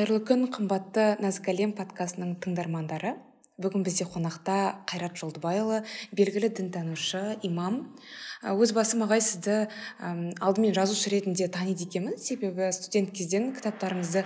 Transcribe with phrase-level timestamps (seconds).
[0.00, 3.18] қайырлы күн қымбатты нәзік әлем подкастының тыңдармандары.
[3.60, 4.54] Бүгін бізде қонақта
[4.88, 5.82] қайрат жолдыбайұлы
[6.16, 7.76] белгілі дінтанушы имам.
[8.40, 9.66] Өз басым ағай сізді
[10.00, 12.16] алдымен жазушы ретінде таниды екенмін.
[12.16, 14.24] Себебі студент кезден кітаптарыңызды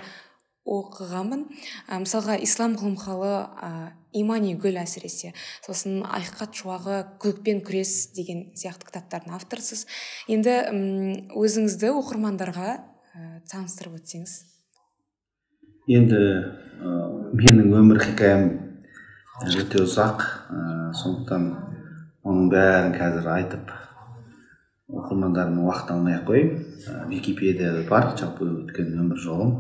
[0.63, 1.45] оқығанмын.
[1.91, 3.75] Мысалға ислам ғылымхалы ә,
[4.15, 5.35] имани гүл әсіресе.
[5.67, 9.89] Сосын ақиқат шуағы көкпен күрес деген сияқты кітаптардың авторысыз
[10.31, 10.61] енді
[11.35, 12.79] өзіңізді оқырмандарға
[13.51, 14.54] таныстырып өтсеңіз.
[15.91, 16.93] Енді ә,
[17.37, 18.45] менің өмір хикаям
[19.45, 20.23] өте ұзақ.
[20.49, 21.49] Ә, сондықтан
[22.25, 23.73] оның бәрін қазір айтып
[24.89, 26.55] оқырмандарыма уақыт алмай ақ қояйын.
[26.89, 29.53] Ә, википедияда бар жалпы өткен өмір жолым.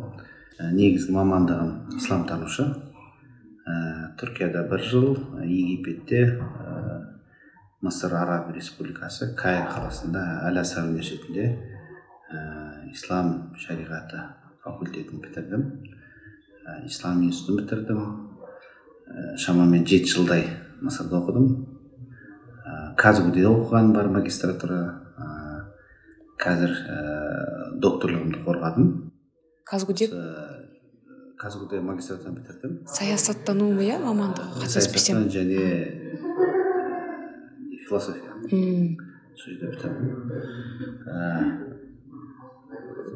[0.56, 2.70] Ә, негізгі мамандығым исламтанушы.
[3.68, 3.74] Ә,
[4.20, 5.10] түркияда бір жыл
[5.44, 6.78] египетте ә,
[7.84, 11.50] мысыр араб республикасы каир қаласында әл асар университетінде
[12.32, 14.24] ә, ислам шариғаты
[14.64, 15.68] факультетін бітірдім.
[16.86, 18.00] Ислам институтын бітірдім.
[19.04, 20.46] Ә, шамамен жеті жылдай
[20.80, 21.46] мысырда оқыдым.
[22.64, 24.80] Ә, казгуде оқығаным бар магистратура.
[25.18, 25.26] Ә,
[26.40, 27.00] қазір ә,
[27.80, 28.90] докторлығымды қорғадым.
[29.64, 30.10] Казгуде
[31.38, 32.78] казгуде магистратураны бітірдім.
[32.88, 35.60] Саясаттану иә мамандығы қателеспесем және
[37.84, 38.32] философия.
[38.48, 40.06] Сол жерде бітірдім.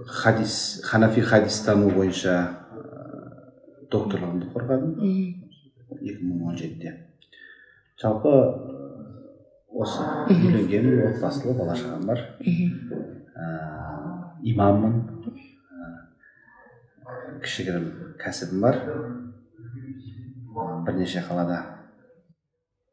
[0.06, 2.67] Хадис ханафи хадистану бойынша
[3.92, 4.96] докторлығымды қорғадым.
[5.98, 6.94] Екі мың он жетіде.
[7.98, 8.32] Жалпы
[9.68, 13.48] осы үйленгенмін отбасылы бала шағам бар ә,
[14.52, 15.00] имаммын.
[15.72, 15.90] Ә,
[17.44, 17.88] кішігірім
[18.20, 18.80] кәсібім бар.
[20.86, 21.58] Бірнеше қалада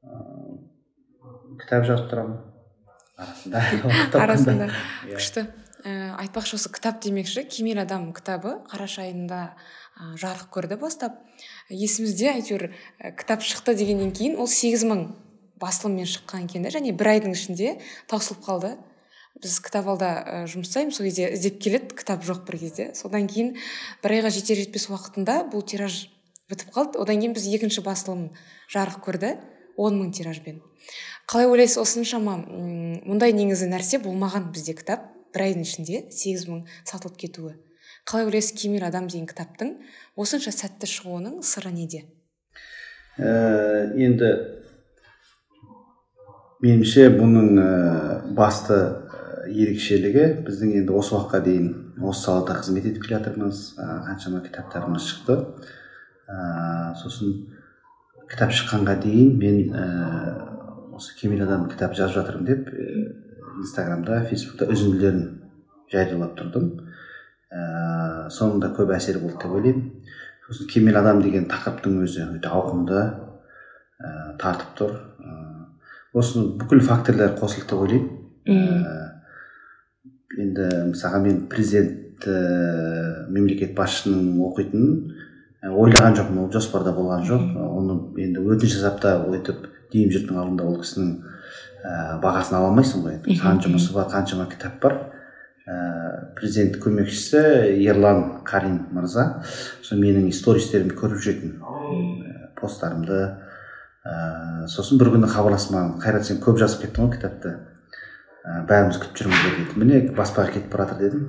[0.06, 0.24] ә,
[1.62, 2.42] кітап жазып тұрамын.
[3.16, 3.62] Арасында
[4.26, 4.68] арасында.
[5.08, 5.16] Иә.
[5.16, 5.46] күшті.
[5.86, 5.92] Ә,
[6.26, 7.46] айтпақшы осы кітап демекші.
[7.48, 9.56] Кемел адам кітабы қараша айында
[9.96, 11.22] жарық көрді бастап
[11.70, 15.06] есімізде әйтеуір ә, кітап шықты дегеннен кейін ол сегіз мың
[15.62, 17.78] басылыммен шыққан екен және бір айдың ішінде
[18.12, 18.76] таусылып қалды.
[19.40, 22.90] Біз кітап алда ә, жұмыс жасаймыз сол кезде іздеп келеді кітап жоқ бір кезде.
[22.96, 23.56] Содан кейін
[24.04, 26.06] бір айға жетер жетпес уақытында бұл тираж
[26.52, 27.00] бітіп қалды.
[27.00, 28.30] Одан кейін біз екінші басылым
[28.72, 29.36] жарық көрді
[29.76, 30.62] он мың тиражбен.
[31.28, 35.12] Қалай ойлайсыз осыншама мұндай негізі нәрсе болмаған бізде кітап.
[35.36, 37.58] Бір айдың ішінде сегіз мың сатылып кетуі.
[38.06, 39.72] Қалай ойлайсыз кемел адам деген кітаптың
[40.16, 42.04] осынша сәтті шығуының сыры неде?
[43.18, 44.30] Ә, енді
[46.62, 47.70] меніңше бұның ә,
[48.38, 48.78] басты
[49.50, 51.72] ерекшелігі біздің енді осы уақытқа дейін
[52.06, 55.38] осы салада қызмет етіп келе жатырмыз қаншама кітаптарымыз шықты.
[56.30, 57.34] Ә, сосын
[58.30, 59.86] кітап шыққанға дейін мен ә,
[60.98, 62.70] осы кемел адам кітап жазып жатырмын деп
[63.64, 65.26] инстаграмда фейсбукта үзінділерін
[65.94, 66.72] жариялап тұрдым.
[67.56, 69.92] Ә, соның да көп әсері болды деп ойлаймын.
[70.46, 74.10] Сосын кемел адам деген тақырыптың өзі өте ауқымды ә,
[74.42, 74.96] тартып тұр.
[75.20, 75.38] Ә,
[76.14, 78.10] осы бүкіл факторлар қосылды деп ойлаймын.
[78.46, 78.98] Ә,
[80.42, 86.44] енді мысалға мен президент ә, мемлекет басшысының оқитынын ойлаған жоқпын.
[86.44, 87.48] Ол жоспарда болған жоқ.
[87.58, 91.12] Оны енді өтініш жасап та өйтіп дүйім жұрттың алдында ол кісінің
[91.86, 93.20] ә, бағасын ала алмайсың ғой.
[93.40, 95.00] Сан жұмысы бар қаншама кітап бар.
[95.66, 97.40] Президент көмекшісі
[97.90, 99.42] ерлан карим мырза.
[99.82, 103.22] Сол менің стористерімді көріп жүретін ә, посттарымды
[104.06, 107.56] ә, сосын бір күні хабарласып маған қайрат сен көп жазып кеттің ғой кітапты.
[108.46, 109.66] Ә, бәріміз күтіп жүрміз деді.
[109.82, 111.24] Міне баспаға кетіп бара жатыр дедім.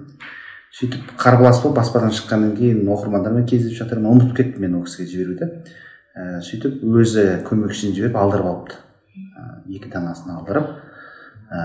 [0.77, 5.49] Сөйтіп қарбалас болып баспадан шыққаннан кейін оқырмандармен кездесіп жатырмын ұмытып кеттім мен ол кісіге жіберуді.
[6.13, 8.83] Ә, сөйтіп өзі көмекшісін жіберіп алдырып алыпты.
[9.73, 10.69] Екі данасын алдырып
[11.49, 11.65] ә,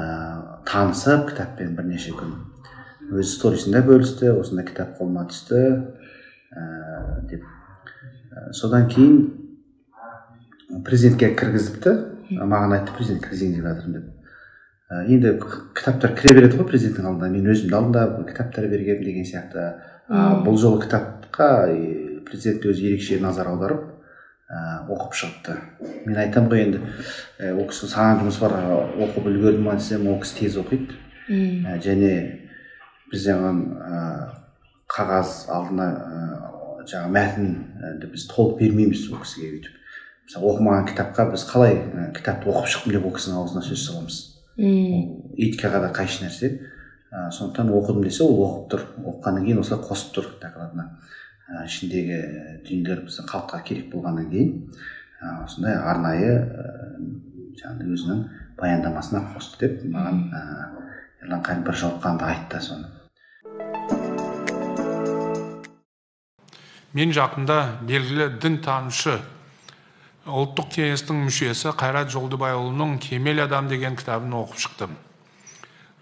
[0.72, 2.32] танысып кітаппен бірнеше күн.
[3.12, 5.62] Өз сторисінде бөлісті осындай кітап қолыма түсті
[6.56, 6.64] ә,
[7.30, 7.44] деп
[8.56, 11.96] содан кейін президентке кіргізіпті
[12.40, 14.22] маған айтты президент кіргізейін деп жатырмын деп
[14.92, 15.34] енді
[15.76, 19.68] кітаптар кіре береді ғой президенттің алдына мен өзімді алдында кітаптар бергенмін деген сияқты.
[20.12, 21.48] А бұл жолы кітапқа
[22.28, 23.86] президент өзі ерекше назар аударып
[24.52, 25.56] ә, оқып шығыпты
[26.06, 26.82] мен айтамын ғой енді
[27.54, 28.58] ол кісі саған жұмыс бар
[29.08, 31.00] оқып үлгерді ма десем ол кісі тез оқиды.
[31.32, 32.41] Және
[33.12, 34.02] біз жаңағы ә,
[34.92, 36.24] қағаз алдына ә,
[36.90, 39.80] жаңағы мәтінді біз толық бермейміз ол кісіге өйтіп.
[40.28, 44.20] Мысалы оқымаған кітапқа біз қалай ә, кітапты оқып шықтым деп ол кісінің аузына сөз саламыз.
[44.58, 45.04] Ол
[45.38, 46.54] этикаға да қайшы нәрсе.
[47.12, 48.86] Ә, сондықтан оқыдым десе ол оқып тұр.
[49.04, 50.88] Оқығаннан кейін осылай қосып тұр докладына
[51.52, 52.20] ә, ішіндегі
[52.68, 54.54] дүниелер біздің халыққа керек болғаннан кейін
[55.20, 56.70] ә, осындай арнайы ә,
[57.60, 58.24] жаңағыдай өзінің
[58.62, 60.44] баяндамасына қосты деп маған ә,
[61.26, 63.01] ерлан қарин бір жолыққанда айтты соны.
[66.94, 67.58] Мен жақында
[67.88, 69.20] белгілі дін танушы
[70.28, 74.92] ұлттық кеңестің мүшесі қайрат жолдыбайұлының кемел адам деген кітабын оқып шықтым.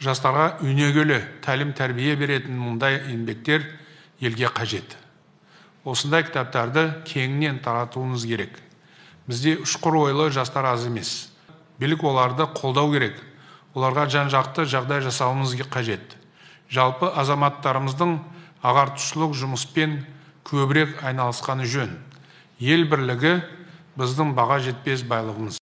[0.03, 3.63] Жастарға өнегелі тәлім тәрбие беретін мұндай еңбектер
[4.19, 4.97] елге қажет.
[5.87, 8.59] Осындай кітаптарды кеңінен таратуымыз керек.
[9.27, 11.29] Бізде ұшқыр ойлы жастар аз емес.
[11.79, 13.15] Билік оларды қолдау керек.
[13.73, 16.17] Оларға жан жақты жағдай жасауымыз қажет.
[16.69, 18.17] Жалпы азаматтарымыздың
[18.63, 20.01] ағартушылық жұмыспен
[20.49, 21.91] көбірек айналысқаны жөн.
[22.59, 23.37] Ел бірлігі
[23.99, 25.59] біздің баға жетпес байлығымыз.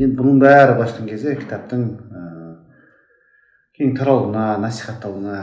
[0.00, 1.82] Енді бұның бәрі былайша айтқан кезде кітаптың
[3.76, 5.40] кең таралуына насихатталуына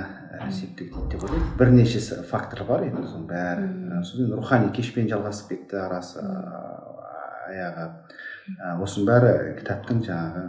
[0.53, 1.53] септік дейді деп ойлаймын.
[1.59, 1.99] Бірнеше
[2.29, 3.67] фактор бар енді соның бәрі.
[4.03, 6.21] Сосын рухани кешпен жалғасып кетті арасы
[7.47, 7.87] аяғы.
[8.83, 9.31] Осының бәрі
[9.61, 10.43] кітаптың жаңағы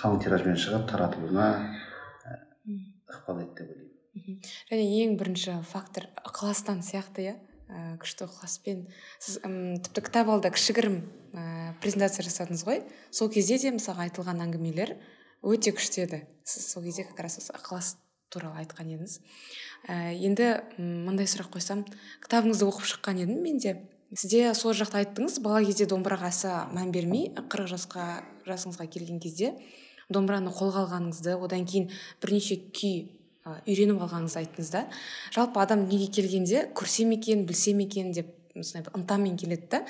[0.00, 1.48] қалың тиражбен шығып таратылуына
[3.10, 4.40] ықпал етті деп ойлаймын.
[4.70, 7.34] Және ең бірінші фактор ықыластан сияқты иә?
[8.00, 8.86] Күшті ықыласпен
[9.18, 11.00] сіз тіпті кітап алда кішігірім
[11.34, 12.84] ә, презентация жасадыңыз ғой.
[13.10, 14.94] Сол кезде де мысалға айтылған әңгімелер
[15.42, 16.20] өте күшті еді.
[16.46, 17.96] Сіз сол кезде как раз осы ықылас
[18.30, 19.18] туралы айтқан едіңіз.
[19.90, 21.82] Ә, енді мындай сұрақ қойсам
[22.22, 23.74] кітабыңызды оқып шыққан едім мен де.
[24.14, 29.56] Сізде сол жақта айттыңыз бала кезде домбыраға аса мән бермей қырық жасқа жасыңызға келген кезде.
[30.12, 31.90] Домбыраны қолға алғаныңызды одан кейін
[32.22, 33.06] бірнеше күй
[33.66, 34.86] үйреніп алғаныңызды айттыңыз да.
[35.34, 39.80] Жалпы адам дүниеге келгенде көрсем екен білсем екен деп осындай ынтамен келеді да.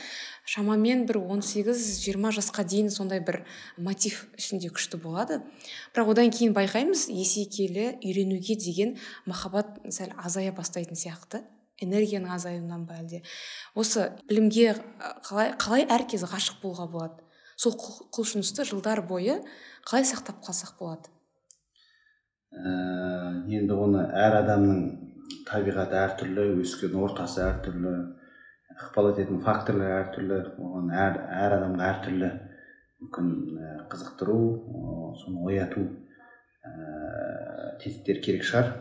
[0.44, 3.42] Шамамен бір 18-20 жасқа дейін сондай бір
[3.78, 5.40] мотив ішінде күшті болады.
[5.94, 8.96] Бірақ одан кейін байқаймыз есе келе үйренуге деген
[9.26, 11.44] махаббат сәл азая бастайтын сияқты.
[11.80, 13.22] Энергияның азаюынан ба әлде?
[13.76, 14.78] Осы білімге
[15.26, 17.25] қалай қалай әркез ғашық болуға болады?
[17.56, 17.76] Сол
[18.12, 19.40] құлшынысты жылдар бойы
[19.88, 21.08] қалай сақтап қалсақ болады?
[22.52, 24.82] Ә, енді оны әр адамның
[25.48, 27.94] табиғаты әртүрлі өскен ортасы әртүрлі
[28.76, 32.30] ықпал ететін факторлар әртүрлі оған әр, әр адамға әртүрлі
[33.00, 34.38] мүмкін ә, қызықтыру
[35.22, 35.86] соны ояту
[36.60, 38.72] ә, тетіктер керек шығар.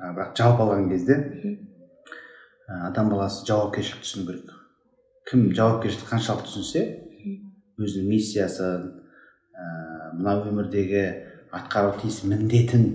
[0.00, 4.56] Бірақ жалпы алған кезде ә, адам баласы жауапкершілік түсіну керек.
[5.30, 6.84] Кім жауапкершілікті қаншалықты түсінсе
[7.80, 8.86] өзінің миссиясын
[9.56, 9.66] ә,
[10.16, 11.04] мына өмірдегі
[11.56, 12.86] атқару тиіс міндетін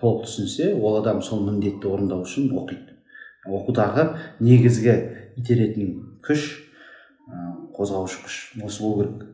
[0.00, 2.96] толық түсінсе ол адам сол міндетті орындау үшін оқиды.
[3.48, 4.06] Оқудағы
[4.44, 4.94] негізгі
[5.40, 5.92] итеретін
[6.24, 6.46] күш
[7.76, 9.26] қозғаушы күш осы болу керек.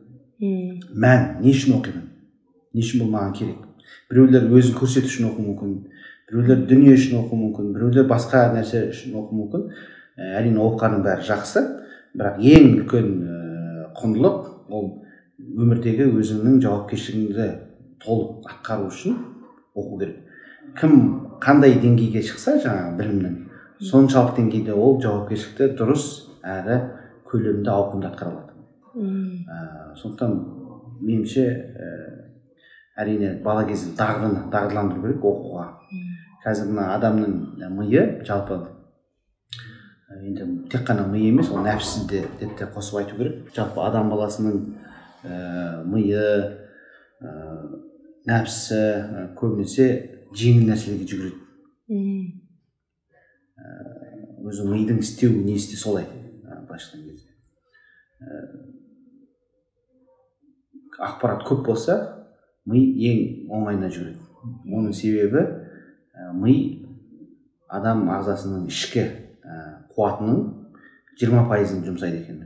[0.93, 2.09] Мән не үшін оқимын?
[2.73, 3.63] Не үшін бұл маған керек?
[4.11, 5.77] Біреулер өзін көрсету үшін оқуы мүмкін
[6.29, 9.65] біреулер дүние үшін оқуы мүмкін біреулер басқа нәрсе үшін оқуы мүмкін.
[10.17, 11.63] Ә, әрине оқығанның бәрі жақсы.
[12.17, 14.89] Бірақ ең үлкен ә, құндылық ол
[15.37, 17.47] өмірдегі өзіңнің жауапкершілігіңді
[18.03, 19.17] толық атқару үшін
[19.77, 20.17] оқу керек.
[20.79, 20.93] Кім
[21.43, 23.37] қандай деңгейге шықса жаңағы білімнің
[23.91, 26.07] соншалық деңгейде ол жауапкершілікті дұрыс
[26.43, 26.79] әрі
[27.29, 28.57] көлемді ауқымды атқара алады
[28.97, 30.37] ә, сондықтан
[31.01, 31.89] меніңше ә,
[32.97, 35.67] әрине бала кезде дағдыны дағдыландыру керек оқуға.
[36.45, 37.35] Қазір мына адамның
[37.77, 38.59] миы жалпы
[40.15, 43.51] енді тек қана ми емес ол нәпсі де деп те қосып айту керек.
[43.55, 44.55] Жалпы адам баласының
[45.23, 46.15] ә, миы
[47.19, 47.33] ә,
[48.27, 49.87] нәпсі ә, көбінесе
[50.31, 51.39] жеңіл нәрселерге жүгіреді.
[54.47, 56.07] Өзі мидың істеуі несі де солай
[56.67, 57.31] былайша айтқан кезде
[61.03, 61.99] ақпарат көп болса
[62.65, 64.23] ми ең оңайына жүгіреді.
[64.71, 65.43] Оның себебі
[66.39, 66.55] ми
[67.67, 69.26] адам ағзасының ішкі ә,
[69.97, 70.43] қуатының
[71.19, 72.43] жиырма пайызын жұмсайды екен.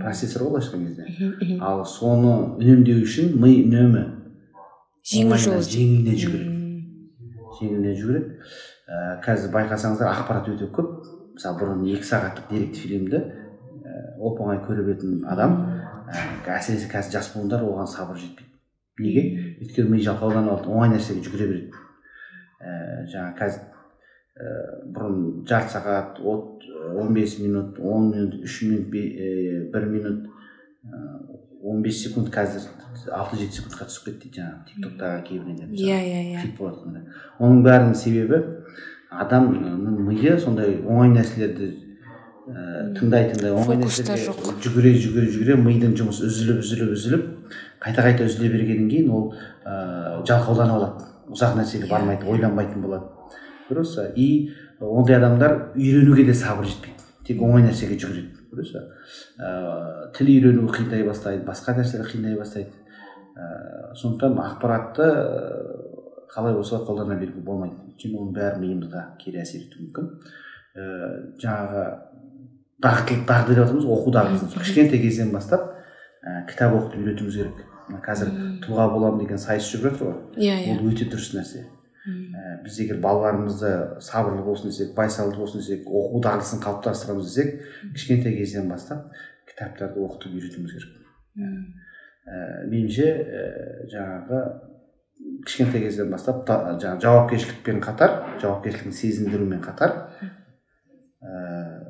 [0.00, 4.04] Процессор ғой былайша айтқан кезде ал соны үнемдеу үшін ми үнемі
[5.06, 6.54] жеңіліне жүгіреді.
[7.58, 8.38] Жеңіліне жүгіреді.
[8.86, 11.04] Ә, қазір байқасаңыздар ақпарат өте көп.
[11.36, 15.58] Мысалы бұрын екі сағаттық деректі фильмді ә, оп оңай көре беретін адам
[16.08, 16.24] ә,
[16.56, 18.52] әсіресе қазір жас буындар оған сабыр жетпейді.
[19.04, 19.24] Неге?
[19.60, 21.84] Өйткені ми жалқауланып алады оңай нәрсеге жүгіре береді.
[22.60, 23.75] Ә, жаңағы қазір
[24.36, 30.26] ә, бұрын жарты сағат он бес минут он минут үш минут бір минут
[31.62, 32.68] он бес секунд қазір
[33.12, 36.20] алты жеті секундқа түсіп кетті дейді жаңағы тик токтағы кейбір иә иә.
[36.32, 36.60] Иә хит
[37.40, 38.42] оның бәрінің себебі
[39.10, 41.72] адамның миы сондай оңай нәрселерді
[42.46, 47.26] ә, тыңдай тыңдай оңай нәрселерге жүгіре жүгіре жүгіре мидың жұмысы үзіліп үзіліп үзіліп
[47.82, 49.28] қайта қайта үзіле бергеннен кейін ол
[49.64, 51.12] ә, жалқауланып алады.
[51.26, 53.15] Ұзақ нәрсеге бармайды ойланбайтын болады.
[53.70, 57.04] Дұрыс и ондай адамдар үйренуге де сабыр жетпейді.
[57.26, 62.70] Тек оңай нәрсеге жүгіреді дұрыс ә, тіл үйрену қиындай бастайды басқа нәрселер қиындай бастайды.
[63.36, 65.08] Ә, сондықтан ақпаратты
[66.32, 67.74] қалай болса қолдана беруге болмайды.
[67.90, 70.10] Өйткені оның бәрі миымызға кері әсер етуі мүмкін.
[70.76, 71.84] Ііі жаңағы
[72.84, 75.72] дағдылық дағды деп жатырмыз оқу дағдысын кішкентай кезден бастап
[76.22, 77.64] ә, кітап оқытып үйретуіміз керек.
[78.02, 78.32] Қазір
[78.64, 80.16] тұлға боламын деген сайыс жүріп жатыр ғой.
[80.42, 80.74] Иә иә.
[80.74, 81.66] Ол өте дұрыс нәрсе.
[82.06, 88.36] Ә, біз егер балаларымызды сабырлы болсын десек байсалды болсын десек оқу дағдысын қалыптастырамыз десек кішкентай
[88.36, 89.10] кезден бастап
[89.50, 90.94] кітаптарды оқытып үйретуіміз керек.
[92.26, 93.44] Ә, меніңше ә,
[93.92, 94.42] жаңағы
[95.46, 99.96] кішкентай кезден бастап та, жаңағы жауапкершілікпен қатар жауапкершілігін сезіндірумен қатар
[101.22, 101.86] ә,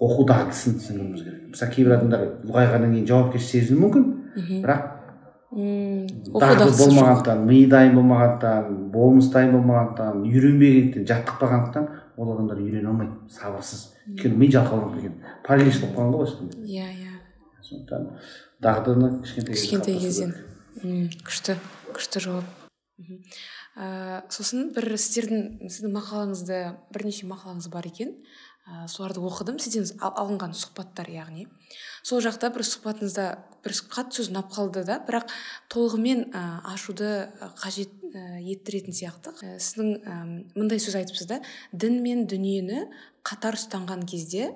[0.00, 1.42] оқу дағдысын түсіндіруіміз керек.
[1.54, 4.10] Мысалы кейбір адамдар ұлғайғаннан кейін жауапкершілік сезіну мүмкін
[4.64, 4.93] бірақ
[5.52, 13.92] дағды болмағандықтан миы дайын болмағандықтан болмысы дайын болмағандықтан үйренбегендіктен жаттықпағандықтан ол адамдар үйрене алмайды сабырсыз.
[14.08, 15.14] Өйткені ми жалқауланып кеткен
[15.46, 17.14] паралич болып қалған ғой ешкімде иә иә.
[17.62, 18.08] Сондықтан
[18.62, 20.34] дағдыны кішкентай кішкентай кезден.
[21.24, 21.58] күшті
[21.94, 22.44] күшті жауап.
[22.98, 23.22] Мхм.
[23.76, 26.58] ә, сосын бір сіздердің сіздің мақалаңызды
[26.94, 28.14] бірнеше мақалаңыз бар екен.
[28.66, 29.58] Ә, соларды оқыдым.
[29.60, 31.46] Сізден ал- алынған сұхбаттар яғни.
[32.02, 33.26] Сол жақта бір сұхбатыңызда
[33.64, 35.30] бір қатты сөз ұнап қалды да бірақ
[35.72, 39.34] толығымен ә, ашуды ә, қажет ә, еттіретін сияқты.
[39.40, 40.18] Ә, сіздің ә,
[40.56, 41.40] мындай сөз айтыпсыз да
[41.72, 42.86] дін мен дүниені
[43.24, 44.52] қатар ұстанған кезде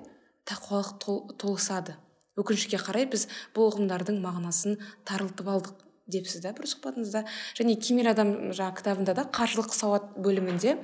[0.49, 1.97] тақуалық тол, толысады
[2.39, 5.88] өкінішке қарай біз бұл ұғымдардың мағынасын тарылтып алдық.
[6.09, 7.25] Депсіз да бір сұхбатыңызда
[7.59, 10.77] және кемел адам жаңағы кітабында да қаржылық сауат бөлімінде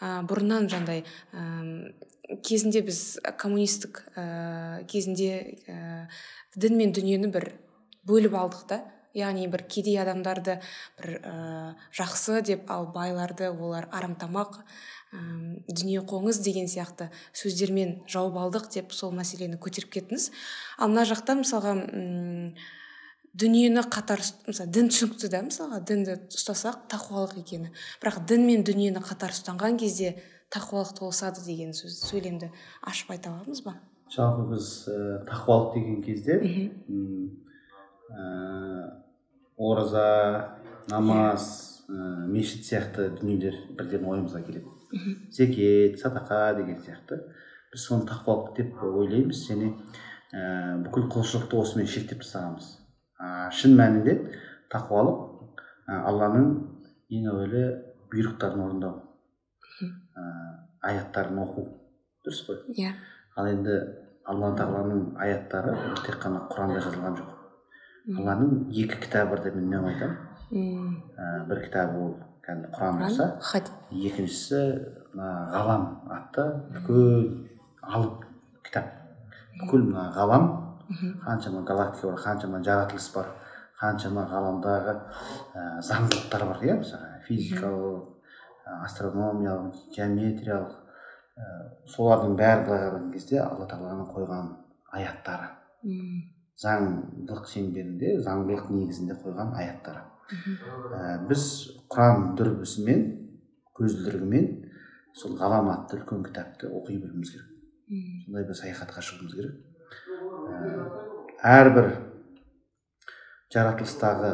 [0.00, 1.92] ә, бұрыннан жаңағыдай ә,
[2.44, 6.08] кезінде біз коммунистік ә, кезінде ә,
[6.56, 7.52] дін мен дүниені бір
[8.08, 8.82] бөліп алдық та.
[9.12, 10.54] Яғни бір кедей адамдарды
[10.96, 11.32] бір ә,
[11.92, 15.18] жақсы деп ал байларды олар арамтамақ ә,
[15.68, 20.30] дүние қоңыз деген сияқты сөздермен жауып алдық деп сол мәселені көтеріп кеттіңіз.
[20.78, 21.76] Ал мына жақта мысалға
[23.32, 27.72] дүниені қатар мысалы дін түсінікті да мысалға дінді ұстасақ тақуалық екені.
[28.02, 30.18] Бірақ дін мен дүниені қатар ұстанған кезде
[30.52, 32.50] тақуалық толысады деген сөз сөйлемді
[32.84, 33.78] ашып айта аламыз ба?
[34.12, 36.36] Жалпы біз ә, тақуалық деген кезде
[38.12, 38.26] ә,
[39.56, 40.58] ораза
[40.92, 41.48] намаз
[41.88, 44.68] ә, мешіт сияқты дүниелер бірден ойымызға келеді.
[45.32, 47.22] Зекет садақа деген сияқты.
[47.72, 49.72] Біз соны тақуалық деп ойлаймыз және
[50.36, 52.81] ә, бүкіл құлшылықты осымен шектеп тастағанбыз.
[53.22, 54.16] Ә, шын мәнінде
[54.72, 55.20] тақуалық
[55.86, 56.48] ә, алланың
[57.12, 57.64] ең әуелі
[58.12, 58.98] бұйрықтарын орындау.
[59.82, 60.24] Ә,
[60.90, 61.66] аяттарын оқу.
[62.26, 62.58] Дұрыс қой.
[62.74, 62.92] Иә.
[63.38, 63.78] Ал енді
[64.28, 67.30] алла тағаланың аяттары ол тек қана құранда жазылған жоқ.
[68.18, 70.98] Алланың екі кітабы бар деп мен үнемі айтамын.
[71.16, 72.12] Ә, бір кітабы ол
[72.42, 73.28] кәдімгі құран болса
[73.92, 74.60] екіншісі
[75.14, 77.28] мына ғалам атты бүкіл
[77.82, 78.26] алып
[78.66, 78.90] кітап.
[79.60, 80.48] Бүкіл мына ғалам.
[81.24, 83.30] Қаншама галактика бар қаншама жаратылыс бар
[83.80, 84.94] қаншама ғаламдағы
[85.54, 88.04] ә, заңдылықтар бар иә мысалы физикалық
[88.66, 90.76] ә, астрономиялық геометриялық
[91.36, 91.48] ә,
[91.90, 94.52] солардың бәрін былай қараған кезде алла тағаланың қойған
[94.98, 95.48] аяттары.
[95.82, 96.22] М,
[96.62, 100.04] заңдылық шеңберінде заңдылық негізінде қойған аяттары.
[100.32, 101.46] Ә, біз
[101.90, 103.02] құран дүрбісімен
[103.78, 104.48] көзілдірігімен
[105.16, 107.48] сол ғалам атты үлкен кітапты оқи білуіміз керек.
[108.24, 109.58] Сондай бір саяхатқа шығуымыз керек.
[111.42, 111.88] Әрбір
[113.52, 114.32] жаратылыстағы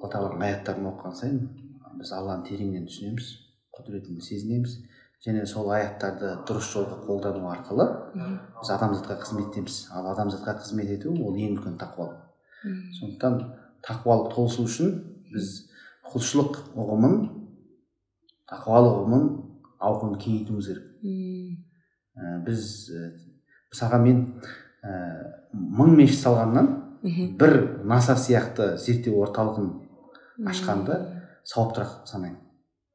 [0.00, 1.42] алла тағаланың аяттарын оқыған сайын
[2.00, 3.30] біз алланы тереңнен түсінеміз
[3.76, 4.78] құдіретін сезінеміз
[5.24, 9.82] және сол аяттарды дұрыс жолға қолдану арқылы біз адамзатқа қызмет етеміз.
[9.92, 12.16] Ал адамзатқа қызмет ету ол ең үлкен тақуалық
[12.96, 13.36] сондықтан
[13.84, 14.94] тақуалық толысу үшін
[15.34, 15.52] біз
[16.08, 17.18] құлшылық ұғымын
[18.50, 19.28] тақуалық ұғымын
[19.90, 20.86] ауқымын кеңейтуіміз керек.
[22.16, 22.64] Ә, біз
[23.70, 24.20] мысалға мен
[24.82, 24.92] ә,
[25.54, 26.68] мың мешіт салғаннан
[27.02, 27.36] мхм.
[27.38, 29.70] бір насар сияқты зерттеу орталығын
[30.50, 30.98] ашқанды
[31.44, 32.40] сауаптырақ санаймын.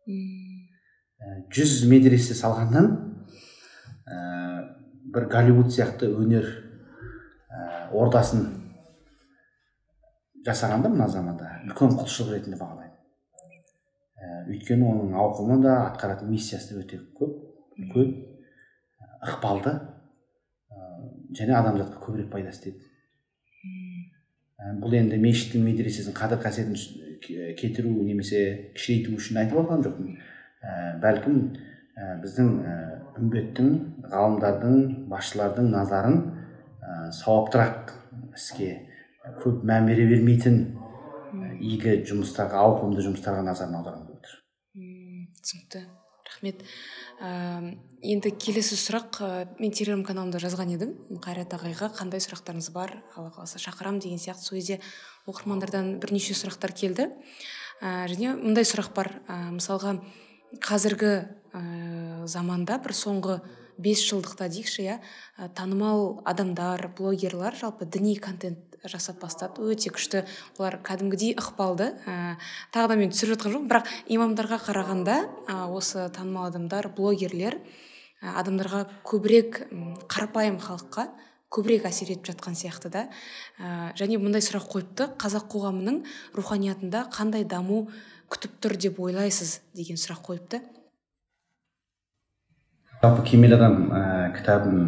[0.06, 2.92] Ә, жүз медресе салғаннан
[4.06, 4.20] ә,
[5.14, 6.46] бір голливуд сияқты өнер
[7.50, 8.46] ә, ордасын
[10.46, 12.94] жасағанды мына заманда үлкен құлшылық ретінде бағалаймын.
[14.16, 17.32] Ә, өйткені оның ауқымы да атқаратын миссиясы да өте көп
[17.80, 18.12] үлкен
[19.26, 19.80] ықпалды.
[21.38, 22.82] Және адамзатқа көбірек пайдасы тиеді.
[24.56, 26.76] Ә, бұл енді мешіттің медресесінің қадір қасиетін
[27.60, 30.16] кетіру немесе кішірейту үшін айтып отырған жоқпын.
[30.64, 31.42] Ә, бәлкім
[31.96, 32.76] ә, біздің ә,
[33.20, 33.70] үмбеттің
[34.14, 34.80] ғалымдардың
[35.12, 36.18] басшылардың назарын
[36.80, 37.94] ә, сауаптырақ
[38.36, 38.72] іске
[39.44, 44.42] көп мән бере бермейтін ә, игі жұмыстарға ауқымды жұмыстарға назарын аударған болып отыр.
[45.42, 45.86] Түсінікті.
[46.26, 46.64] Рахмет.
[47.22, 49.30] Ә, енді келесі сұрақ ә,
[49.60, 50.94] мен телеграм каналымда жазған едім.
[51.24, 52.98] Қайрат ағайға қандай сұрақтарыңыз бар?
[53.16, 54.44] Алла қаласа шақырамын деген сияқты.
[54.44, 54.80] Сол кезде
[55.28, 57.10] оқырмандардан бірнеше сұрақтар келді.
[57.82, 59.12] Ә, және мындай сұрақ бар.
[59.28, 59.98] Ә, мысалға
[60.64, 61.14] қазіргі
[61.56, 63.40] ә, заманда бір соңғы
[63.78, 65.00] бес жылдықта дейікші иә?
[65.56, 69.66] Танымал адамдар блогерлар жалпы діни контент жасап бастады.
[69.66, 70.24] Өте күшті.
[70.58, 71.92] Олар кәдімгідей ықпалды.
[72.06, 72.38] Ә,
[72.74, 73.70] тағы да мен түсіріп жатқан жоқпын.
[73.72, 77.60] Бірақ имамдарға қарағанда ә, осы танымал адамдар блогерлер
[78.22, 79.66] ә, адамдарға көбірек
[80.12, 81.10] қарапайым халыққа
[81.56, 83.08] көбірек әсер етіп жатқан сияқты да.
[83.60, 85.12] Ә, және мындай сұрақ қойыпты.
[85.22, 86.02] Қазақ қоғамының
[86.36, 87.86] руханиятында қандай даму
[88.32, 90.62] күтіп тұр деп ойлайсыз деген сұрақ қойыпты.
[93.04, 94.02] Жалпы кемел адам ә,
[94.36, 94.80] кітабын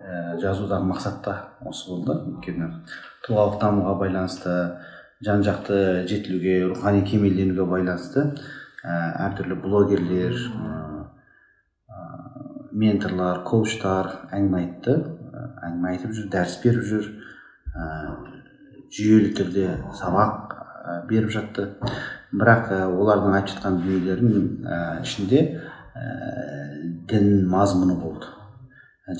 [0.00, 1.34] ә, жазудағы мақсат та
[1.66, 2.16] осы болды.
[2.32, 2.70] Өйткені
[3.26, 4.54] тұлғалық дамуға байланысты
[5.26, 8.26] жан жақты жетілуге рухани кемелденуге байланысты
[8.84, 11.98] ә, әртүрлі блогерлер ә,
[12.72, 14.96] менторлар коучтар әңгіме айтты
[15.66, 17.08] әңгіме айтып жүр дәріс беріп жүр
[17.74, 17.88] ә,
[18.96, 19.66] жүйелі түрде
[19.98, 20.54] сабақ
[21.08, 21.68] беріп жатты.
[22.36, 25.42] Бірақ ә, олардың айтып жатқан дүниелерінің ә, ішінде
[27.10, 28.30] дін мазмұны болды.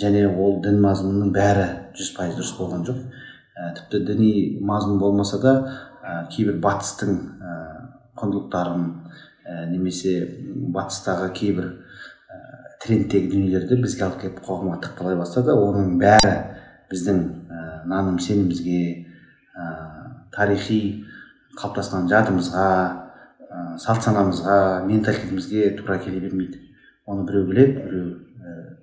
[0.00, 1.66] Және ол дін мазмұнының бәрі
[1.98, 3.02] жүз пайыз дұрыс болған жоқ.
[3.56, 5.54] Ә, тіпті діни мазмұн болмаса да
[6.04, 7.54] ә, кейбір батыстың ә,
[8.20, 8.84] құндылықтарын
[9.46, 10.12] ә, немесе
[10.76, 11.70] батыстағы кейбір
[12.28, 12.40] ә,
[12.84, 15.56] трендтегі дүниелерді бізге алып келіп қоғамға тықпалай бастады.
[15.56, 16.36] Оның бәрі
[16.92, 19.08] біздің ә, наным сенімімізге
[19.56, 19.72] ә,
[20.36, 20.80] тарихи
[21.56, 26.60] қалыптасқан жадымызға ә, салт санамызға менталитетімізге тура келе бермейді.
[27.06, 28.14] Оны біреу біледі біреу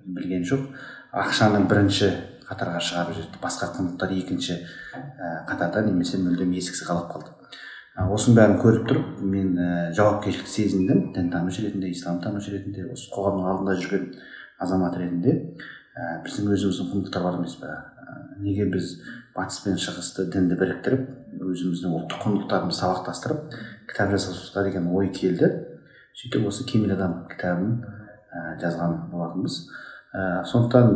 [0.04, 0.66] білген жоқ.
[1.14, 2.10] Ақшаны бірінші
[2.48, 3.40] қатарға шығарып жіберді.
[3.42, 7.32] Басқа құндылықтар екінші ә, қатарда немесе мүлдем есіксіз қалып қалды.
[7.94, 11.12] Ә, осының бәрін көріп тұрып мен ә, жауапкершілік сезіндім.
[11.14, 14.08] дінтанушы ретінде исламтанушы ретінде осы қоғамның алдында жүрген
[14.58, 15.36] азамат ретінде.
[15.94, 18.96] Ә, біздің өзіміздің құндылықтар бар емес па ә, неге біз
[19.36, 23.54] батыс пен шығысты дінді біріктіріп өзіміздің ұлттық құндылықтарымызды сабақтастырып
[23.90, 25.52] кітап жасасуға деген ой келді.
[26.18, 27.76] Сөйтіп осы кемел адам кітабын
[28.34, 29.60] ә, жазған болатынбыз.
[30.14, 30.92] Ә, сондықтан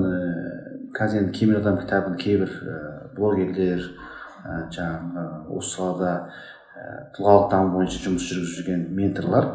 [0.99, 2.79] қазір енді кемел адам кітабын кейбір ә,
[3.15, 3.85] блогерлер
[4.43, 6.13] ә, жаңағы осы салада
[6.75, 9.47] ә, тұлғалық даму бойынша жұмыс жүргізіп жүрген менторлар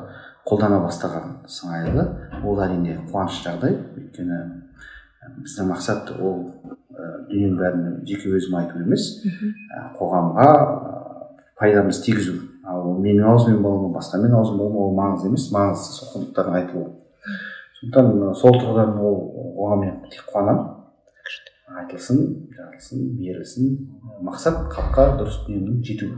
[0.48, 2.06] қолдана бастаған сыңайлы.
[2.44, 3.76] Ол әрине қуанышты жағдай.
[4.00, 4.40] Өйткені
[5.44, 6.46] біздің мақсат ол
[6.96, 9.10] ә, дүниенің бәрін жеке өзім айту емес.
[9.24, 10.48] Ә, қоғамға
[11.60, 12.38] пайдамыз тигізу.
[12.64, 15.50] Ал ол менің аузыммен бола ма басқа менің аузым бола ма ол маңызды емес.
[15.52, 16.94] Маңыздысы сол құндылықтардың айтылуы.
[17.82, 19.20] Сондықтан сол тұрғыдан ол
[19.58, 20.83] оған мен тек қуанамын.
[21.82, 22.22] Айтылсын
[22.54, 23.74] жазылсын берілсін
[24.26, 26.10] мақсат халыққа дұрыс дүниенің жету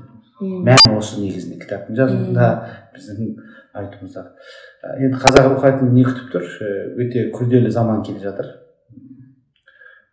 [0.42, 2.50] мәні осы негізінде кітаптың жазуында
[2.96, 3.32] біздің
[3.80, 4.24] айтуымызда.
[5.00, 6.50] Енді қазақ руханиятын не күтіп тұр?
[7.02, 8.52] Өте күрделі заман келе жатыр.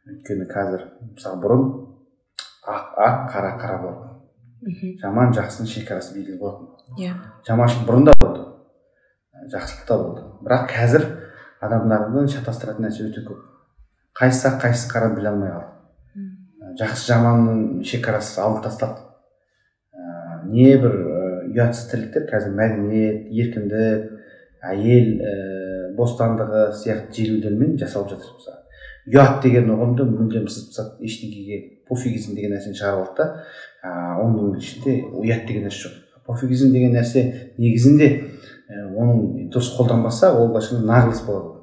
[0.07, 1.66] Өйткені қазір мысалы бұрын
[2.70, 4.98] ақ ақ қара қара болатын.
[5.02, 6.68] Жаман жақсының шекарасы белгілі болатын.
[6.98, 7.14] Иә.
[7.46, 8.44] Жаманшылық бұрын да болды.
[9.50, 10.26] Жақсылық та болды.
[10.46, 11.09] Бірақ қазір
[11.62, 13.52] адамдарды шатастыратын нәрсе өте көп.
[14.18, 15.72] Қайсысы ақ қайсысы қара біле алмай қалды.
[16.81, 19.03] Жақсы жаманның шекарасы алынып тасталды
[19.92, 20.94] ә, не бір
[21.53, 24.07] ұятсыз тірліктер қазір мәдениет еркіндік
[24.64, 25.33] әйел ә,
[25.98, 28.59] бостандығы сияқты желеудермен жасалып жатыр мысалы.
[29.12, 31.05] Ұят деген ұғымды мүлдем сызып тастады.
[31.05, 33.25] Ештеңеге пофигизм деген нәрсені шығарып алды да
[33.83, 35.98] ә, оның ішінде ұят деген нәрсе жоқ.
[36.29, 37.27] Пофигизм деген нәрсе
[37.59, 41.59] негізінде ә, оның дұрыс қолданбаса ол былайша нағылыс болады.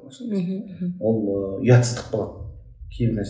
[1.00, 2.39] Ол ұятсыздық болады.
[2.96, 3.24] Кейбір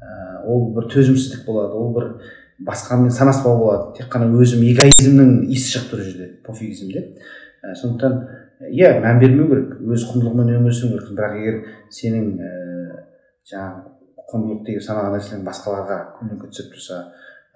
[0.00, 2.08] ә, ол бір төзімсіздік болады ол бір
[2.66, 3.96] басқамен санаспау болады.
[3.98, 7.04] Тек қана өзім эгоизмнің иісі шығып тұр жерде пофигизмде.
[7.62, 8.18] Ә, сондықтан
[8.72, 11.14] иә мән бермеу керек өз құндылығымен өмір сүру керек.
[11.16, 11.62] Бірақ егер
[11.92, 12.50] сенің ә,
[13.50, 13.90] жаңағы
[14.30, 16.98] құндылық деген санаған нәрселерің басқаларға көлеңке түсіріп тұрса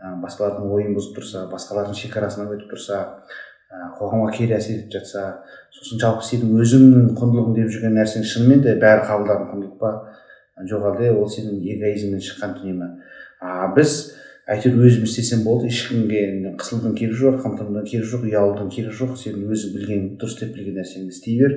[0.00, 5.24] ә, басқалардың ойын бұзып тұрса басқалардың шекарасынан өтіп тұрса ә, қоғамға кері әсер етіп жатса
[5.74, 9.92] сосын жалпы сенің өзіңнің құндылығың деп жүрген нәрсең шынымен де бәрі қабылдаған құндылық па?
[10.70, 12.90] Жоқ әлде ол сенің эгоизмнен шыққан дүние ма
[13.40, 14.14] а біз
[14.50, 16.20] әйтеуір өзім істесем болды ешкімге
[16.60, 20.76] қысылудың керегі жоқ қымтырудың керегі жоқ ұялудың керегі жоқ сен өзің білген дұрыс деп білген
[20.80, 21.54] нәрсеңді істей бер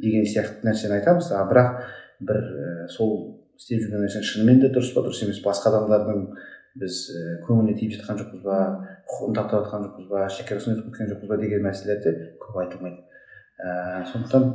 [0.00, 1.32] деген сияқты нәрсені айтамыз.
[1.34, 1.80] А бірақ
[2.22, 3.12] бір ә, сол
[3.58, 6.24] істеп жүрген нәрсең шынымен де дұрыс па дұрыс емес басқа адамдардың
[6.80, 8.58] біз ә, көңіліне тиіп жатқан жоқпыз ба
[9.10, 13.02] құқығын таптап жатқан жоқпыз ба шекарасын өтіп кеткен жоқпыз ба деген мәселелер де көп айтылмайды.
[13.60, 14.46] Ә, сондықтан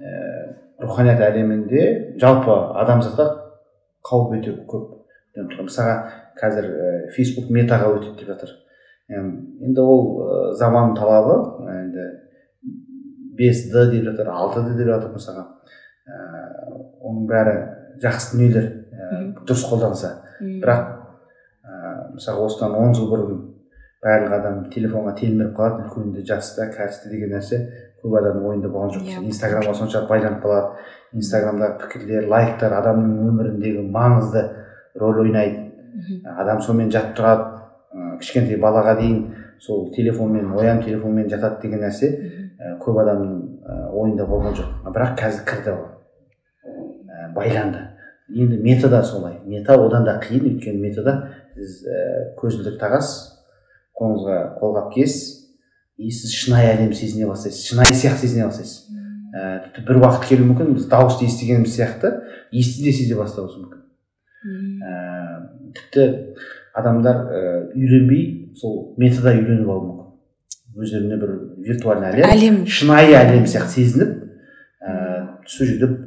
[0.00, 0.14] ә,
[0.80, 3.26] руханият әлемінде жалпы адамзатқа
[4.06, 4.96] қауіп өте көп.
[5.36, 5.94] Мысалға
[6.40, 8.54] қазір ә, фейсбук метаға өтеді деп жатыр.
[9.10, 11.36] Енді ол ә, заман талабы
[11.74, 12.06] енді
[13.38, 15.46] бес д деп жатыр алты д деп жатыр мысалға.
[16.06, 16.18] Ә,
[17.00, 17.56] оның бәрі
[18.02, 20.16] жақсы дүниелер ә, дұрыс қолданса.
[20.40, 20.90] Бірақ
[21.64, 23.46] ә, мысалы осыдан он жыл бұрын
[24.00, 27.58] барлық адам телефонға телміріп қалады үлкенді жасты кәрісті деген нәрсе
[28.02, 29.22] көп адамның ойында болған жоқ Иә.
[29.28, 30.86] инстаграмға соншалық байланып қалады.
[31.12, 34.44] Инстаграмдағы пікірлер лайктар адамның өміріндегі маңызды
[35.00, 35.70] рөл ойнайды.
[36.38, 37.60] Адам сонымен жатып тұрады.
[38.20, 42.10] Кішкентай балаға дейін сол телефонмен оян телефонмен жатады деген нәрсе
[42.60, 43.32] ә, көп адамның
[43.64, 44.70] ә, ойында болған жоқ.
[44.86, 45.86] Бірақ қазір кірді ол.
[46.64, 47.82] Ә, байланды.
[48.30, 49.40] Енді метада солай.
[49.44, 50.46] Мета одан да қиын.
[50.52, 51.16] Өйткені метада
[51.56, 53.40] сіз ә, көзілдірік тағасыз
[53.98, 55.39] қолыңызға қолғап киесіз.
[56.00, 58.86] И сіз шынайы әлем сезіне бастайсыз шынайы сияқты сезіне бастайсыз
[59.36, 62.14] ә, тіпті бір уақыт келуі мүмкін біз дауысты естігеніміз сияқты
[62.50, 63.82] иісті де сезе бастауымыз мүмкін.
[64.40, 64.80] Мм.
[64.80, 66.06] ә, тіпті
[66.74, 67.42] адамдар ә,
[67.76, 70.06] үйленбей сол метада үйленіп алуы мүмкін.
[70.80, 71.36] Өздеріне бір
[71.66, 72.58] виртуальный әлем әлем.
[72.66, 74.16] шынайы әлем сияқты сезініп
[74.80, 74.96] ә,
[75.46, 75.98] сөйтіп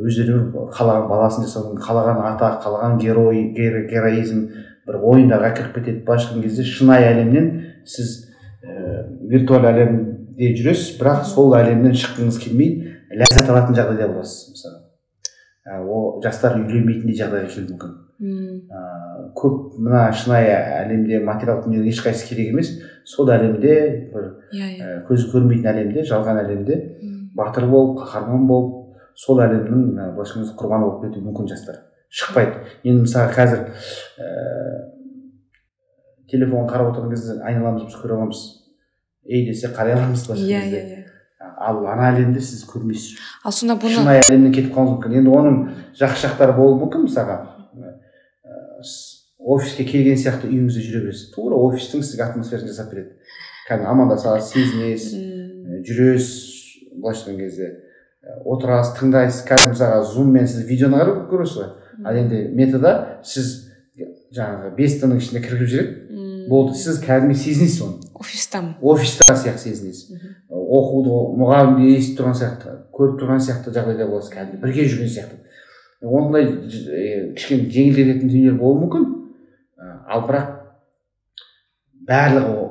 [0.00, 0.38] өздері
[0.70, 4.46] қалаған баласын жасау қалаған атақ қалаған герой геро- героизм
[4.86, 6.04] бір ойындарға кіріп кетеді.
[6.06, 7.50] Былайша айтқан кезде шынайы әлемнен
[7.84, 8.29] сіз
[8.64, 12.72] ә, виртуаль әлемде жүресіз бірақ сол әлемнен шыққыңыз келмей
[13.10, 14.78] ләззат алатын жағдайда боласыз мысалы
[15.66, 17.96] ә, ол жастар үйленбейтіндей жағдайға келуі мүмкін
[18.70, 18.84] ә,
[19.40, 22.74] көп мына шынайы әлемде материалдық дүниенің ешқайсысы керек емес
[23.08, 23.76] сол әлемде
[24.12, 26.80] бір иә көзі көрмейтін әлемде жалған әлемде
[27.36, 32.64] батыр болып қаһарман болып сол әлемнің былайша айтқан кезде құрбаны болып кетуі мүмкін жастар шықпайды
[32.84, 33.64] енді мысалы қазір
[36.30, 38.40] телефон қарап отырған кезде айналамызды біз көре аламыз.
[39.24, 41.04] Ей десе қарай аламыз былайша иә иә иә.
[41.60, 43.18] Ал ана әлемді сіз көрмейсіз.
[43.44, 45.16] Ал сонда бұны шынайы әлемнен кетіп қалуыңыз мүмкін.
[45.20, 45.58] Енді оның
[45.98, 47.36] жақсы жақтары болуы мүмкін мысалға.
[49.40, 51.30] Офиске келген сияқты үйіңізде жүре бересіз.
[51.34, 53.16] Тура офистің сізге атмосферасын жасап береді.
[53.68, 55.14] Кәдімгі амандасасыз сезінесіз
[55.88, 56.30] жүресіз
[56.96, 57.70] былайша айтқан кезде.
[58.44, 59.44] Отырасыз тыңдайсыз.
[59.48, 61.70] Кәдімгі мысалға зуммен сіз видеоны қарап көресіз ғой.
[62.04, 63.70] Ал енді метада сіз
[64.36, 66.19] жаңағы бес тінің ішіне кіргізіп жібереді.
[66.50, 66.76] Болды.
[66.78, 68.10] Сіз кәдімгі сезінесіз оны.
[68.20, 70.18] Офистамын офиста сияқты сезінесіз.
[70.50, 75.38] Оқуды мұғалімді естіп тұрған сияқты көріп тұрған сияқты жағдайда боласыз кәдімгі бірге жүрген сияқты.
[76.00, 76.48] Ондай
[77.36, 79.08] кішкене жеңілдететін дүниелер болуы мүмкін.
[80.10, 80.52] Ал бірақ
[82.08, 82.68] барлығы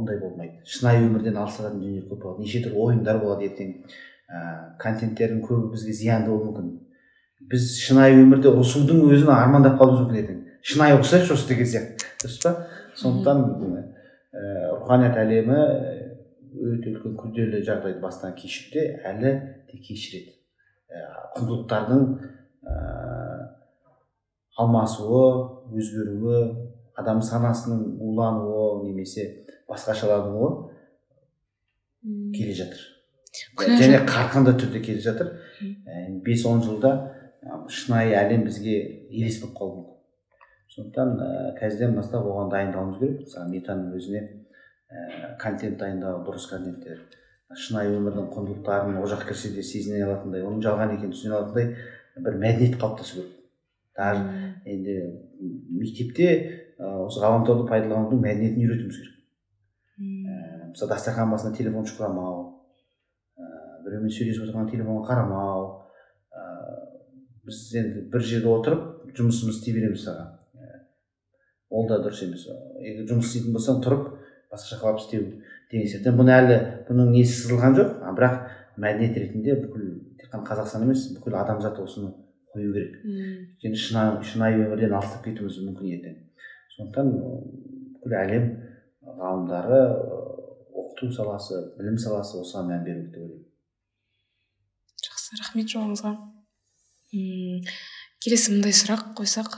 [0.00, 0.60] ондай болмайды.
[0.64, 2.44] Шынайы өмірден алыстататын дүниелер көп болады.
[2.44, 3.74] Неше түрлі ойындар болады ертең.
[4.30, 4.40] Ә,
[4.80, 6.68] контенттердің көбі бізге зиянды болуы мүмкін.
[7.50, 10.42] Біз шынайы өмірде ұрысудың өзін армандап қалуымыз мүмкін ертең.
[10.62, 12.10] Шынайы ұрысайықшы осы деген сияқты.
[12.22, 12.52] Дұрыс па?
[13.00, 13.38] Сондықтан
[14.30, 15.94] ә, руханият әлемі ә,
[16.50, 19.32] өте үлкен күрделі жағдайды бастан кешіруде әлі
[19.70, 20.34] де кешіреді.
[20.90, 21.04] Ә,
[21.36, 22.04] құндылықтардың
[22.66, 22.76] ә,
[24.60, 25.24] алмасуы
[25.76, 26.42] өзгеруі
[27.00, 30.50] адам санасының улануы немесе басқашалануы
[32.34, 32.82] келе жатыр.
[33.60, 35.38] Және қарқынды түрде келе жатыр.
[35.60, 36.20] Мгм.
[36.24, 36.92] бес он жылда
[37.42, 38.76] ә, шынайы әлем бізге
[39.10, 39.99] елес болып қалуы мүмкін.
[40.74, 41.30] Сондықтан ә,
[41.60, 43.24] қазірден бастап оған дайындалуымыз керек.
[43.24, 44.22] Мысалы метаның өзіне
[44.90, 47.00] ә, контент дайындау дұрыс контенттер
[47.58, 51.72] шынайы өмірдің құндылықтарын ол жаққа кірсе де сезіне алатындай оның жалған екенін түсіне алатындай
[52.22, 53.32] бір мәдениет қалыптасу керек.
[53.96, 54.94] Даже енді
[55.80, 56.28] мектепте
[56.78, 59.16] осы ғаламторды пайдаланудың мәдениетін үйретуіміз керек.
[59.98, 62.44] Ә, мысалы дастархан басында телефон шұқыламау
[63.34, 65.66] ә, біреумен сөйлесіп отырған телефонға қарамау
[66.30, 66.46] ә,
[67.48, 70.36] біз енді бір жерде отырып жұмысымызды істей береміз саған.
[71.70, 72.46] Ол да дұрыс емес.
[72.82, 74.08] Егер жұмыс істейтін болсаң тұрып
[74.50, 75.26] басқаша қалап істеу
[75.70, 76.14] деген сияқты.
[76.16, 77.92] Бұны әлі бұның несі сызылған жоқ.
[78.02, 78.40] А бірақ
[78.80, 82.12] мәдениет ретінде бүкіл тек қана қазақстан емес бүкіл адамзат осыны
[82.54, 82.98] қою керек.
[83.06, 86.18] Өйткені шынайы, шынайы өмірден алыстап кетуіміз мүмкін ертең.
[86.76, 87.14] Сондықтан
[88.00, 88.50] бүкіл әлем
[89.20, 89.80] ғалымдары
[90.74, 93.46] оқыту саласы білім саласы осыған мән беру керек деп ойлаймын.
[95.04, 96.12] жақсы рахмет жауабыңызға
[98.22, 99.56] келесі мындай сұрақ қойсақ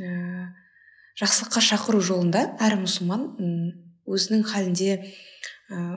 [0.00, 0.08] ә,
[1.20, 3.30] жақсылыққа шақыру жолында әр мұсылман
[4.06, 4.98] өзінің халінде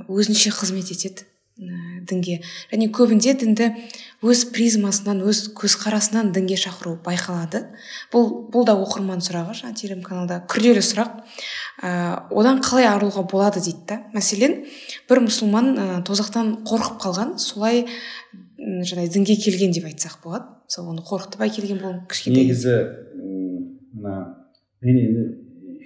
[0.09, 1.27] өзінше қызмет етеді
[1.59, 2.39] дінге.
[2.71, 3.67] Және көбінде дінді
[4.23, 7.65] өз призмасынан өз көзқарасынан дінге шақыру байқалады.
[8.13, 11.19] Бұл бұл да оқырман сұрағы жаңа телеграм каналда күрделі сұрақ.
[11.83, 11.91] Ә,
[12.31, 13.99] одан қалай арылуға болады дейді да.
[14.15, 14.61] Мәселен
[15.09, 17.85] бір мұсылман ә, тозақтан қорқып қалған солай
[18.57, 20.47] жаңағы дінге келген деп айтсақ болады.
[20.69, 22.77] Мысалы оны қорқытып әкелген бұл кішкентай негізі
[23.99, 24.38] мына
[24.81, 25.23] мен енді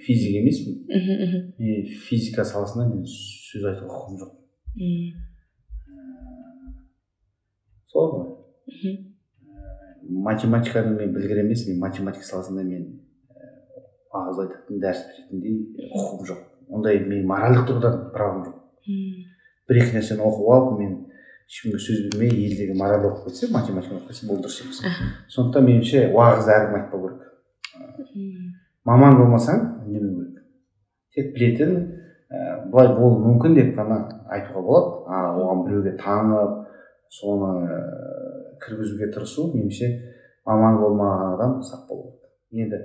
[0.06, 0.74] физик емеспін.
[0.88, 4.32] Мхм, мхм, мен физика саласында мен сөз айтуға құқығым жоқ.
[4.80, 5.08] М,
[7.92, 8.26] солай ғой.
[8.74, 8.94] Мхм,
[10.28, 12.84] математиканы мен білгір емес мен математика саласында мен
[14.14, 16.44] уағыз айтатын дәріс беретіндей құқығым жоқ.
[16.68, 18.60] Ондай мен моральдық тұрғыдан правым жоқ.
[19.68, 20.92] Бір екі нәрсені оқып алып мен
[21.48, 24.80] ешкімге сөз бермей елдегі мораль оқып кетсе математика оқып кетсе бұл дұрыс емес.
[25.34, 27.20] Сондықтан меніңше уағызды әркім айтпау керек.
[28.88, 30.34] Маман болмасаң үндемеу керек
[31.14, 31.74] тек білетін
[32.28, 34.00] ә, былай болуы мүмкін деп қана
[34.34, 34.90] айтуға болады.
[35.06, 36.64] А оған біреуге танып
[37.12, 37.78] соны ә,
[38.64, 39.90] кіргізуге тырысу меніңше
[40.46, 42.18] маман болмаған адам сақ болу.
[42.54, 42.80] Енді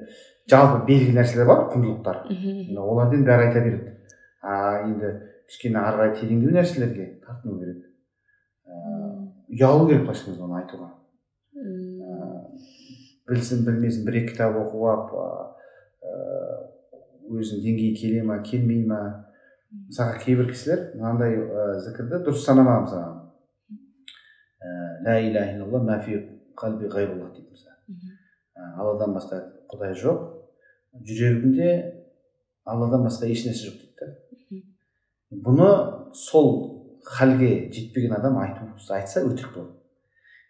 [0.50, 2.24] жалпы белгілі нәрселер бар құндылықтар.
[2.30, 2.78] Мхм.
[2.82, 3.96] Оларды енді бәрі айта береді.
[4.42, 5.14] А енді
[5.50, 7.86] кішкене ары қарай тереңдеу нәрселерге тартыну керек.
[8.70, 10.90] Ыыы ұялу керек былайша айтқанда оны айтуға.
[11.60, 12.00] Мм.
[13.30, 15.10] білсін білмесін бір екі кітап оқып алып
[16.10, 19.02] ыыы өзінің деңгейі келе ма келмей ма?
[19.70, 23.12] мысалға кейбір кісілер мынандай ыыы зікірді дұрыс санамаған мысалға.
[24.60, 26.18] Ііі ля иляха илlallah мәфи
[26.58, 27.78] қалби ғайруллах дейді мысалы.
[28.58, 30.26] Ә, алладан басқа құдай жоқ.
[31.06, 31.70] Жүрегімде
[32.66, 34.64] алладан басқа ешнәрсе жоқ дейді да.
[35.46, 35.70] Бұны
[36.18, 36.50] сол
[37.06, 39.80] халге жетпеген адам айту айтса өтірік болады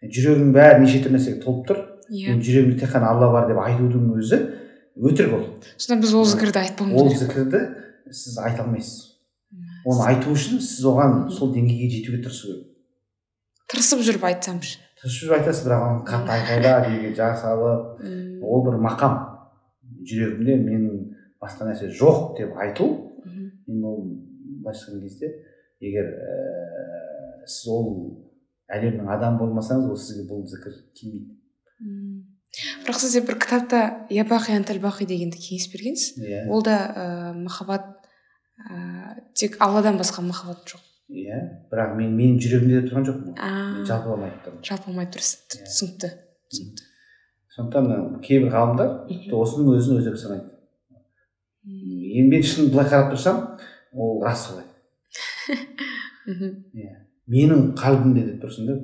[0.00, 1.80] жүрегінің бәрі неше түрлі нәрсеге толып тұр.
[2.08, 2.32] Иә.
[2.32, 4.38] Мен жүрегімде тек қана алла бар деп айтудың өзі
[4.96, 5.44] өтірік ол.
[5.76, 7.22] Сонда біз ол зікірді айтпауымыз ол керек.
[7.22, 7.60] зікірді
[8.10, 9.06] сіз айта алмайсыз.
[9.86, 12.66] Оны айту үшін сіз оған сол деңгейге жетуге тырысу керек.
[13.70, 18.02] Тырысып жүріп айтсам ше тырысып жүріп айтасыз бірақ оны қатты айқайла деге жар салып
[18.42, 19.14] ол бір мақам.
[20.04, 20.98] Жүрегімде менің
[21.40, 22.88] басқа нәрсе жоқ деп айту
[23.68, 24.02] енді ол
[24.60, 25.32] былайша айтқан кезде
[25.80, 27.88] егер ііі сіз ол
[28.70, 31.36] әлемнің адамы болмасаңыз ол сізге бұл зікір келмейді.
[32.84, 36.46] Бірақ сізде бір кітапта ябақи антал бақи дегенді кеңес бергенсіз иә.
[36.50, 37.86] Ол да ыыы махаббат
[38.68, 40.82] ыыы тек алладан басқа махаббат жоқ.
[41.10, 41.38] Иә
[41.70, 45.64] бірақ мен менің жүрегімде деп тұрған мен жалпылама айтып тұрмын жалпылама дұрыс Иә.
[45.66, 46.10] түсінікті
[46.50, 46.84] түсінікті.
[47.56, 48.92] Сондықтан кейбір ғалымдар
[49.34, 50.50] осының өзін өтірік санайды.
[51.66, 53.40] Енді мен шын былай қарап тұрсам
[53.92, 54.64] ол рас солай
[56.26, 56.52] мхм.
[56.74, 56.94] иә.
[57.30, 58.76] Менің қалбымде деп тұрсың да.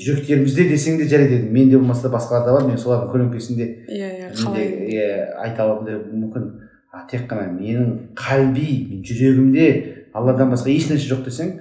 [0.00, 4.70] Жүректерімізде десең де жарайды енді менде болмаса басқаларда бар мен солардың көлеңкесінде иә иә қалай?
[4.90, 5.08] иә,
[5.44, 6.48] айта аламын деп мүмкін
[6.92, 9.68] а тек қана менің қалби мен жүрегімде
[10.14, 11.54] алладан басқа ешнәрсе жоқ десең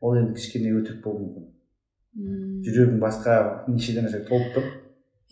[0.00, 1.46] ол енді кішкене өтірік болуы мүмкін.
[2.66, 4.68] Жүрегің басқа неше нәрсе толып тұр.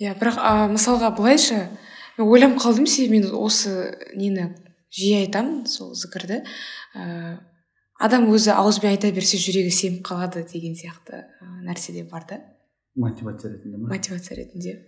[0.00, 1.66] Иә бірақ а, мысалға былайша
[2.18, 4.50] мен ойланып қалдым себебі мен осы нені
[4.92, 6.42] жиі айтамын сол зікірді.
[6.94, 7.36] Ыыы
[8.02, 11.24] адам өзі ауызбен айта берсе жүрегі семіп қалады деген сияқты
[11.66, 12.40] нәрсе де бар да.
[12.96, 13.88] Мотивация ретінде ма?
[13.88, 14.86] Мотивация ретінде.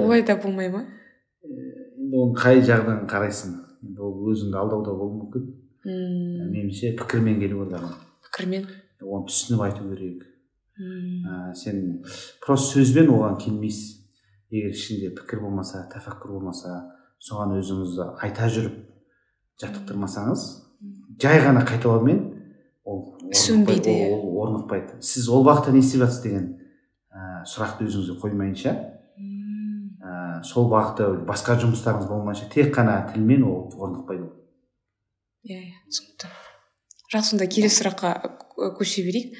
[0.00, 0.84] Олай да болмай ма?
[1.44, 3.56] Енді оны қай жағынан қарайсың?
[3.84, 5.50] Енді ол өзіңді алдау да болуы мүмкін.
[5.84, 7.98] Мм, меніңше пікірмен келу керек адам.
[8.28, 8.68] Пікірмен?
[9.04, 10.24] Оны түсініп айту керек.
[10.80, 12.02] Мм, ә, сен
[12.44, 14.00] просто сөзбен оған келмейсіз
[14.50, 16.74] егер ішінде пікір болмаса тәфәккүр болмаса
[17.22, 18.80] соған өзіңізді айта жүріп
[19.62, 20.44] жаттықтырмасаңыз
[21.22, 22.20] жай ғана қайталаумен
[22.84, 24.34] ол Сөнбейді, орнықпай- иә.
[24.44, 25.00] орнықпайды.
[25.02, 26.46] Сіз ол уақытта не істеп жатсыз деген
[27.14, 28.72] ә, сұрақты өзіңізге қоймайынша
[30.04, 34.28] ә, сол бағытта басқа жұмыстарыңыз болмайынша тек қана тілмен ол орнықпайды
[35.48, 36.28] иә иә түсінікті.
[37.14, 38.10] Жақсы сонда келесі сұраққа
[38.56, 39.34] кө- көше берейік.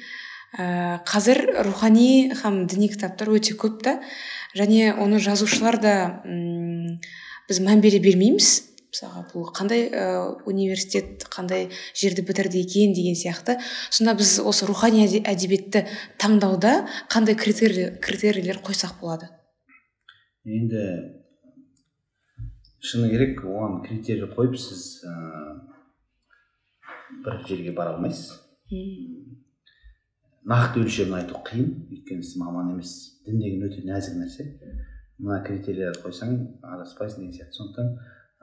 [0.57, 3.99] Ә, қазір рухани һәм діни кітаптар өте көп та.
[4.55, 8.74] Және оны жазушылар да біз мән бере бермейміз.
[8.95, 10.03] Мысалға бұл қандай ә,
[10.47, 13.57] университет қандай жерді бітірді екен деген сияқты.
[13.91, 15.83] Сонда біз осы рухани әде- әдебиетті
[16.17, 19.27] таңдауда қандай критерий критерийлер қойсақ болады?
[20.45, 20.81] Енді
[22.79, 25.13] шыны керек оған критерий қойып сіз ә,
[27.25, 28.39] бір жерге бара алмайсыз.
[30.45, 34.45] Нақты өлшемін айту қиын өйткені сіз маман емессіз дін деген өте нәзік нәрсе.
[35.17, 37.57] Мына критерийлерді қойсаң адаспайсың деген сияқты.
[37.57, 37.95] Сондықтан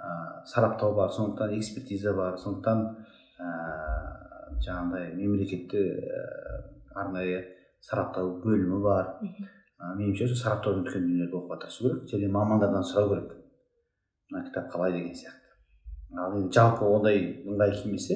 [0.03, 2.83] ә, сараптау бар сондықтан экспертиза бар сондықтан
[3.39, 3.51] ә,
[4.67, 6.25] жаңағыдай мемлекетте ә,
[6.95, 7.45] арнайы
[7.83, 9.15] сараптау бөлімі бар.
[9.23, 13.33] Ә, меніңше сол сараптаудан өткен дүниелерді оқуға тырысу керек және мамандардан сұрау керек.
[14.31, 15.57] Мына кітап қалай деген сияқты.
[16.19, 18.15] Ал енді жалпы ондай ыңғай келмесе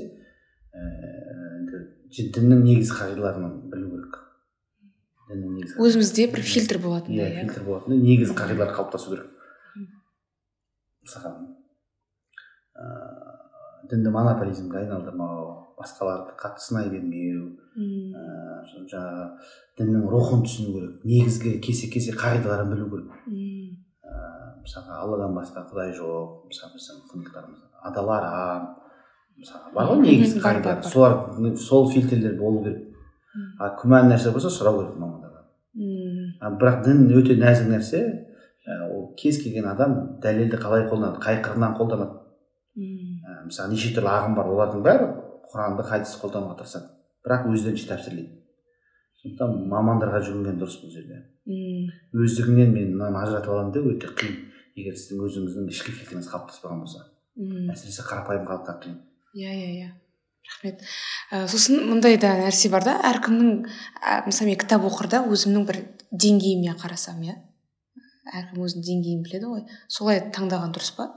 [0.76, 1.16] ііі
[1.56, 1.80] енді
[2.12, 4.18] жі- діннің негізгі қағидаларын білу керек.
[5.30, 7.46] Діннің негізгі өзімізде бір фильтр болатындай иә иә.
[7.48, 9.32] фильтр болатындай негізгі қағидалар қалыптасу керек.
[11.06, 11.32] Мысалға
[12.76, 19.26] ыыы дінді монополизмге айналдырмау басқаларды қатты сынай бермеу М, ыыы сол жаңағы
[19.78, 23.12] діннің рухын түсіну керек негізгі кесе кесе қағидаларын білу керек.
[23.28, 28.66] М, ыыы мысалға алладан басқа құдай жоқ мысалы біздің құндылықтарымыз адал арам
[29.38, 32.82] мысалға бар ғой негізгі қағидалар солар сол фильтрлер болу керек.
[33.60, 35.44] А күмән нәрсе болса сұрау керек мамандардан.
[36.56, 38.00] Бірақ дін өте нәзік нәрсе.
[38.66, 42.16] Ә, ол кез келген адам дәлелді қалай қолданады қай қырынан қолданады
[42.76, 45.08] м, ә, мысалы неше түрлі ағым бар олардың бәрі
[45.52, 46.92] құранды хадисті қолдануға тырысады.
[47.26, 48.42] Бірақ өздерінше тәпсірлейді.
[49.22, 51.22] Сондықтан мамандарға жүгінген дұрыс бұл жерде.
[51.48, 54.36] М, өздігіңнен мен мынаны ажыратып аламын деп өте қиын.
[54.76, 57.06] Егер сіздің өзіңіздің ішкі фильтріңіз қалыптаспаған болса.
[57.36, 57.70] Мм.
[57.72, 58.98] Әсіресе қарапайым халыққа қиын.
[59.34, 59.88] Иә иә иә.
[60.46, 60.82] Рахмет.
[61.32, 62.98] Ә, сосын мындай да нәрсе бар да.
[63.08, 63.66] Әркімнің
[64.00, 65.80] ә, мысалы мен кітап оқырда өзімнің бір
[66.12, 67.34] деңгейіме қарасам иә.
[68.36, 69.64] Әркім өзінің деңгейін біледі ғой.
[69.88, 71.08] Солай таңдаған дұрыс па?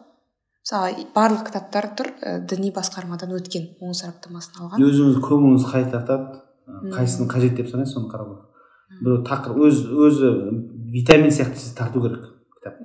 [0.69, 4.83] Мысалы барлық кітаптар тұр ә, діни басқармадан өткен оң сараптамасын алған.
[4.85, 6.91] Өзіңіз көңіліңіз қай тартады Мм.
[6.93, 10.29] қайсысын қажет деп санайсыз соны қарау керек бір тақыр өз өзі
[10.93, 12.21] витамин сияқты сіз тарту керек
[12.53, 12.75] кітап.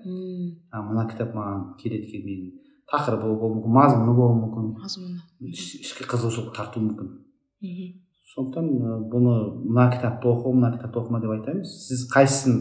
[0.72, 2.46] А мына кітап маған келеді екен мен
[2.88, 4.72] тақырыбы болуы мүмкін мазмұны болуы мүмкін.
[4.80, 5.20] Мазмұны.
[5.52, 7.12] Іш- ішкі қызығушылық тартуы мүмкін.
[7.60, 7.92] Мхм.
[8.34, 9.34] Сондықтан ы, бұны
[9.68, 12.56] мына кітапты оқы мына кітапты оқыма деп айта емес сіз қайсысын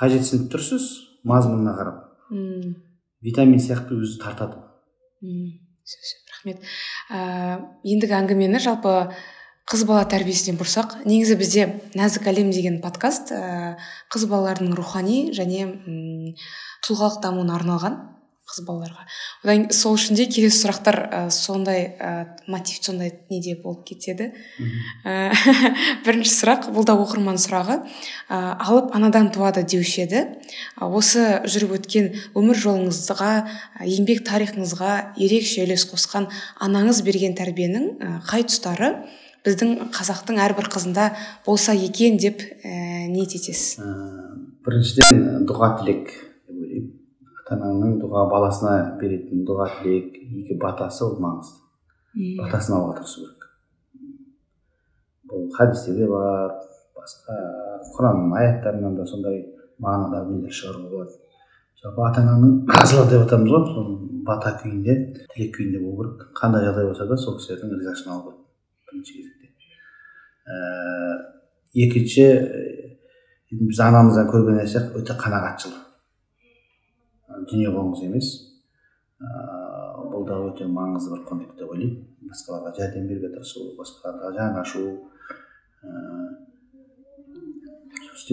[0.00, 0.88] қажетсініп тұрсыз
[1.28, 1.98] мазмұнына қарап.
[2.30, 2.74] Мм.
[3.24, 4.62] Витамин сияқты өзі тартады.
[6.38, 6.62] Рахмет.
[7.10, 9.10] Ә, ендігі әңгімені жалпы
[9.68, 11.64] қыз бала тәрбиесінен бұрсақ негізі бізде
[11.98, 13.76] нәзік әлем деген подкаст ә,
[14.12, 16.36] қыз балалардың рухани және м,
[16.86, 17.98] тұлғалық дамуына арналған.
[18.48, 19.04] Қыз балаларға.
[19.44, 22.10] Одан сол үшін де келесі сұрақтар ә, сондай ә,
[22.48, 24.30] мотив сондай неде болып кетеді.
[25.04, 25.30] Ә,
[26.06, 27.80] бірінші сұрақ бұл да оқырман сұрағы.
[28.28, 30.24] Ә, алып анадан туады деуші еді.
[30.80, 36.30] Ә, осы жүріп өткен өмір жолыңызға ә, еңбек тарихыңызға ерекше үлес қосқан
[36.64, 38.94] анаңыз берген тәрбиенің ә, қай тұстары
[39.46, 41.10] біздің қазақтың әрбір қызында
[41.46, 43.76] болса екен деп ә, ниет етесіз?
[43.84, 43.92] Ы,
[44.66, 46.16] біріншіден дұға тілек.
[47.48, 51.62] Ата ананың дұға баласына беретін дұға тілек игі батасы ол маңызды.
[52.42, 53.46] Батасын алуға тырысу керек.
[55.28, 56.52] Бұл хадисте де бар
[56.98, 57.38] басқа
[57.94, 59.40] құранның аяттарынан да сондай
[59.80, 61.16] мағынада нелер шығаруға болады
[61.80, 63.90] жалпы ата ананың разылығы деп жатамыз ғой сол
[64.28, 64.98] бата күйінде
[65.32, 66.28] тілек күйінде болу керек.
[66.36, 68.44] Қандай жағдай болса да сол кісілердің ризашылығын алу керек
[68.92, 69.46] бірінші кезекте.
[71.72, 72.24] Ііі екінші
[73.68, 75.87] біз анамыздан көрген нәрсе өте қанағатшыл
[77.50, 78.32] дүние қоңыз емес
[79.18, 82.04] ыыы бұл да өте маңызды бір құндылық деп ойлаймын.
[82.28, 84.84] Басқаларға жәрдем беруге тырысу басқаларға жан ашу
[85.84, 86.28] ыыы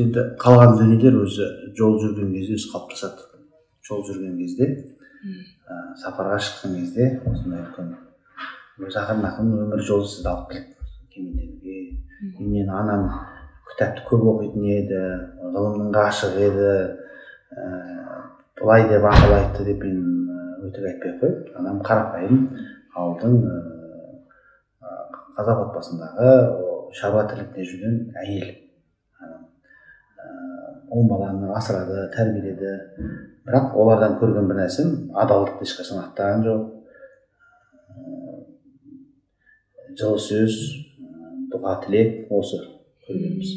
[0.01, 1.45] енді қалған дүниелер өзі
[1.77, 3.43] жол жүрген кезде өзі қалыптасады
[3.87, 7.93] жол жүрген кезде ә, сапарға шыққан кезде осындай үлкен
[8.81, 10.75] өзі ақырын ақырын өмір жолы сізді алып келеді
[11.15, 13.07] кемелденуге анам
[13.71, 15.01] кітапты көп оқитын еді
[15.55, 16.67] ғылымның ғашығы еді
[17.55, 18.14] ііі
[18.61, 19.97] былай деп ақыл айтты деп мен
[20.65, 21.55] өтірік айтпай ақ қояйын.
[21.59, 22.37] Анам қарапайым
[22.95, 23.33] ауылдың
[25.35, 26.29] қазақ отбасындағы
[26.95, 28.53] шаруа тірлігінде жүрген әйел.
[30.95, 32.71] Он баланы асырады тәрбиеледі.
[33.45, 36.63] Бірақ олардан көрген бір нәрсем адалдықты ешқашан аттаған жоқ.
[39.99, 40.57] Жылы сөз
[41.51, 42.61] дұға тілек осы
[43.07, 43.53] көргеніміз.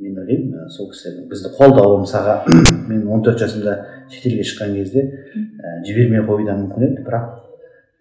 [0.00, 2.36] Мен ойлаймын сол кісілердің бізді қолдауы мысалға
[2.90, 3.74] мен 14 жасымда
[4.14, 7.04] шетелге шыққан кезде ә, жібермей қоюы да мүмкін еді.
[7.06, 7.26] Бірақ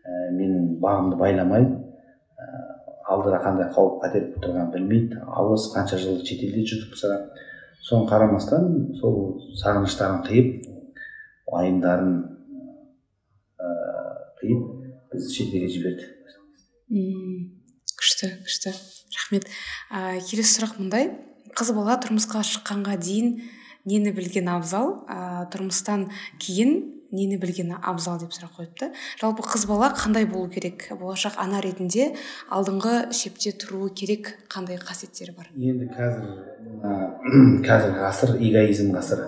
[0.06, 2.50] ә, менің бағымды байламай ә,
[3.10, 5.22] алдыда қандай қауіп қатер күтіп тұрғанын білмейді.
[5.28, 7.13] Алыс қанша жыл шетелде жүрдік болса
[7.86, 8.67] соған қарамастан
[9.00, 10.50] сол сағыныштарын қиып
[11.54, 12.15] уайымдарын
[13.60, 13.72] ә,
[14.41, 14.67] қиып
[15.13, 16.13] бізді шетелге жіберді
[18.00, 18.74] күшті күшті.
[19.13, 19.48] Рахмет.
[19.91, 21.10] Ә, келесі сұрақ мындай
[21.58, 23.39] қыз бала тұрмысқа шыққанға дейін
[23.89, 28.91] нені білген абзал ә, тұрмыстан кейін нені білгені абзал деп сұрақ қойыпты.
[29.19, 30.89] Жалпы қыз бала қандай болу керек?
[30.99, 32.12] Болашақ ана ретінде
[32.54, 35.49] алдыңғы шепте тұруы керек қандай қасиеттері бар?
[35.58, 36.28] Енді қазір
[36.84, 36.93] мына
[37.67, 39.28] қазіргі ғасыр эгоизм ғасыры.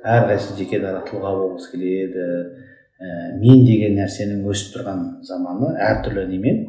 [0.00, 2.26] Әрқайсысы жеке дара тұлға болғысы келеді.
[3.00, 6.64] Ә, мен деген нәрсенің өсіп тұрған заманы әртүрлі немен.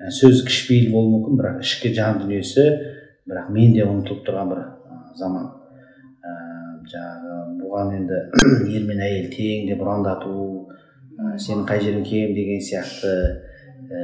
[0.00, 2.68] Ә, сөз кішіпейіл болуы мүмкін бірақ ішкі жан дүниесі
[3.28, 4.64] бірақ мен де ұмытылып тұрған бір
[5.16, 5.52] заман.
[6.90, 8.20] Жаңағы бұған енді
[8.76, 10.34] ер мен әйел тең деп ұрандату
[11.14, 13.12] сенің қай жерің кем деген сияқты
[13.94, 14.00] ә,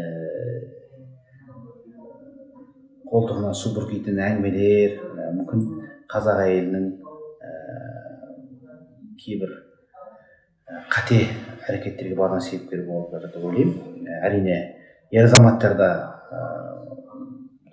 [3.10, 4.96] қолтығына су бүркейтін әңгімелер
[5.38, 5.64] мүмкін
[6.10, 6.86] қазақ әйелінің
[7.46, 7.54] ә,
[9.24, 11.24] кейбір ә, қате
[11.68, 14.06] әрекеттерге барған себепкер болып жатыр деп ойлаймын.
[14.26, 14.60] Әрине
[15.14, 15.90] ер азаматтар да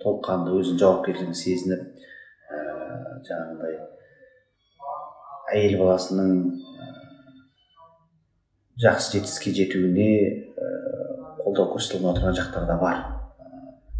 [0.02, 1.86] толыққанды өзінің жауапкершілігін сезініп
[2.50, 2.60] ә,
[3.26, 3.78] жаңағыдай
[5.54, 6.32] әйел баласының
[6.78, 6.88] ә,
[8.84, 10.10] жақсы жетістікке жетуіне
[10.52, 10.72] ә,
[11.42, 13.00] қолдау көрсете алмай отырған жақтар да бар.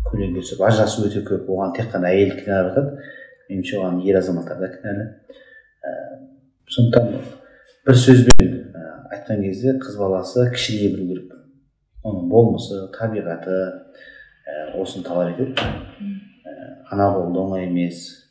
[0.08, 1.48] Көлеңке түсіп ажырасу өте көп.
[1.48, 3.08] Оған тек қана әйел кінәлап жатады
[3.48, 5.08] меніңше оған ер азаматтар да кінәлі.
[5.80, 5.92] Ә,
[6.68, 7.10] сондықтан
[7.88, 8.86] бір сөзбен ә,
[9.16, 11.34] айтқан кезде қыз баласы кішірейе білу керек.
[12.04, 15.56] Оның болмысы табиғаты ә, осыны талап етеді.
[16.44, 16.56] Ә,
[16.92, 18.27] ана болу оңай емес.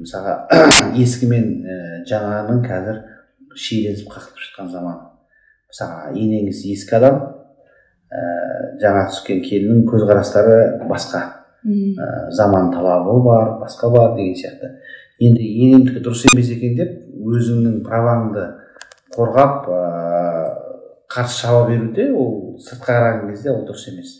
[0.00, 0.36] Мысалға
[1.04, 1.78] ескі мен ә,
[2.08, 3.02] жаңаның қазір
[3.56, 5.00] шиеленісіп қақтығып жатқан заман
[5.70, 7.20] мысалы енеңіз ескі адам
[8.10, 8.22] ә,
[8.82, 10.56] жаңа түскен келіннің көзқарастары
[10.90, 11.22] басқа.
[11.60, 14.72] Ә, заман талабы бар басқа бар деген сияқты.
[15.20, 18.46] Енді енемдікі дұрыс емес екен деп өзіңнің праваңды
[19.14, 19.80] қорғап ә,
[21.12, 24.16] қарсы шаба беруде ол сыртқа қараған кезде ол дұрыс емес.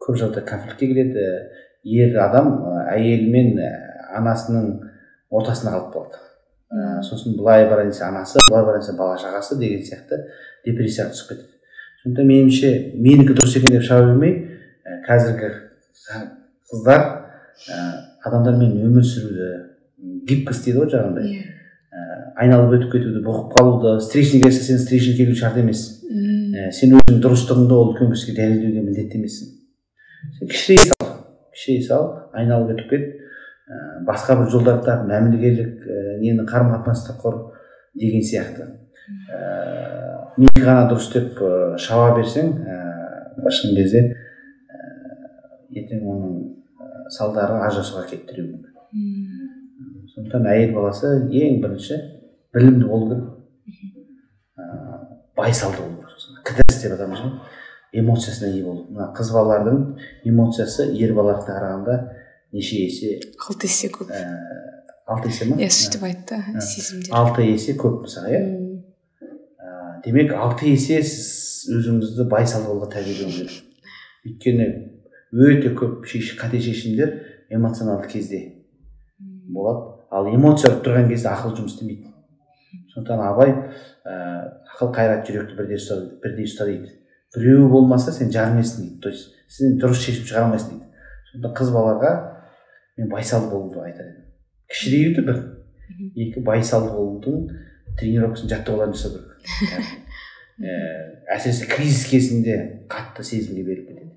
[0.00, 1.26] Көп жағдайда конфликтке келеді.
[1.84, 2.58] Ер адам
[2.92, 3.54] әйелі мен
[4.12, 4.89] анасының
[5.30, 6.20] ортасында қалып қалады
[6.70, 10.20] ә, сосын былай барайын десе анасы былай барайын десе бала шағасы деген сияқты
[10.66, 11.48] депрессияға түсіп кетеді
[12.02, 14.36] сондықтан меніңше менікі дұрыс екен деп шаба бермей
[14.84, 15.52] ә, қазіргі
[16.70, 17.04] қыздар
[17.68, 17.80] ә,
[18.24, 19.50] адамдармен өмір сүруді
[20.00, 21.30] гибкость дейді ғой жаңағындай.
[21.30, 21.56] Иә.
[22.40, 25.82] Айналып өтіп кетуді бұғып қалуды встречный келсе сен встречный келу шарт емес.
[26.06, 29.50] Ә, сен өзіңнің дұрыстығыңды ол үлкен кісіге дәлелдеуге міндетті емессің.
[30.38, 31.10] Сен кішірей сал
[31.54, 33.08] кішірей сал айналып өтіп кет.
[34.06, 37.36] Басқа бір жолдарды тап мәмілегерлік ә, нені қарым қатынасты құр
[37.98, 38.66] деген сияқты.
[39.30, 39.40] Ә,
[40.36, 42.78] менікі ғана дұрыс деп ә, шаба берсең ә,
[43.54, 44.80] шын кезде ә,
[45.82, 46.36] ертең оның
[46.80, 48.70] ә, салдары ажырасуға әкеліп тіреуі мүмкін.
[50.14, 52.00] Сондықтан әйел баласы ең бірінші
[52.54, 53.26] білімді болу керек.
[54.58, 55.00] Ыыы
[55.38, 56.10] байсалды болу керек
[56.48, 57.36] кідіріс деп атаймыз ғой.
[57.92, 58.86] Эмоциясына ие болу.
[58.90, 59.80] Мына қыз балалардың
[60.30, 61.96] эмоциясы ер балаларға қарағанда
[62.52, 63.16] неше есе?
[63.46, 64.10] Алты есе көп.
[64.10, 64.60] Ііі
[65.10, 65.58] алты есе ма?
[65.58, 68.42] Иә сөйтіп айтты сезімдер алты есе көп мысалы иә.
[69.58, 69.72] Ә,
[70.04, 73.66] демек алты есе сіз өзіңізді байсалды болуға тәрбиелеуіңіз керек
[74.26, 74.68] өйткені
[75.32, 77.14] өте көп шеш, қате шешімдер
[77.50, 78.40] эмоционалды кезде
[79.18, 79.96] болады.
[80.10, 82.10] Ал эмоция тұрған кезде ақыл жұмыс істемейді.
[82.94, 84.14] Сондықтан абай ә,
[84.74, 86.90] ақыл қайрат жүректі бірдей ұста бірдей ұста дейді
[87.34, 89.00] біреуі болмаса сен жарымайсың дейді.
[89.00, 90.90] То есть сен дұрыс шешім шығара алмайсың дейді.
[91.30, 92.12] Сондықтан қыз балаларға
[93.00, 94.28] мен байсалды болуды айтар едім.
[94.70, 95.42] Кішіреюді бір
[96.26, 97.48] екі байсалды болудың
[97.98, 100.00] тренировкасын жаттығуларын жасау керек
[100.60, 100.72] ә,
[101.36, 102.56] әсіресе кризис кезінде
[102.90, 104.12] қатты сезімге беріліп кетеді.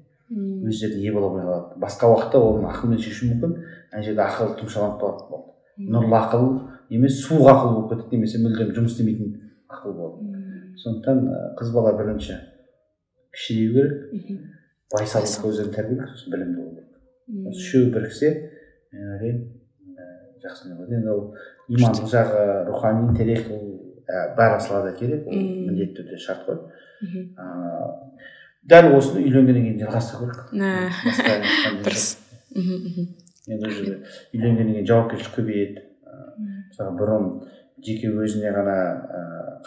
[0.68, 1.80] Өздеріне ие бола алмай қалады.
[1.82, 3.56] Басқа уақытта оны ақылмен шешу мүмкін
[3.92, 5.54] ана жерде ақыл тұмшаланып қалады болды.
[5.94, 6.48] Нұрлы ақыл
[6.94, 9.36] емес суық ақыл болып кетеді немесе мүлдем жұмыс істемейтін
[9.72, 10.42] ақыл болады
[10.84, 11.24] сондықтан
[11.60, 12.40] қыз бала бірінші
[13.34, 14.42] кішірею керек.
[14.94, 16.90] Байсалдыққа өздерін тәрбиелеу керек сосын білімді болу керек.
[17.50, 18.32] Осы үшеуі біріксе
[18.94, 19.44] мен ойлаймын.
[20.44, 21.22] Жақсы болады енді ол
[21.70, 23.64] имандық жағы рухани интеллект ол
[24.08, 25.28] ә, барлық салада керек.
[25.28, 26.60] Ол міндетті түрде шарт қой.
[27.04, 28.04] Ыыы
[28.64, 30.54] дәл осыны үйленгеннен кейін жалғастыру керек.
[30.54, 32.08] Ә, дұрыс.
[32.56, 33.98] Енді уже
[34.34, 35.86] үйленгеннен кейін жауапкершілік көбейеді.
[36.70, 37.30] Мысалы бұрын
[37.84, 38.78] жеке өзіне ғана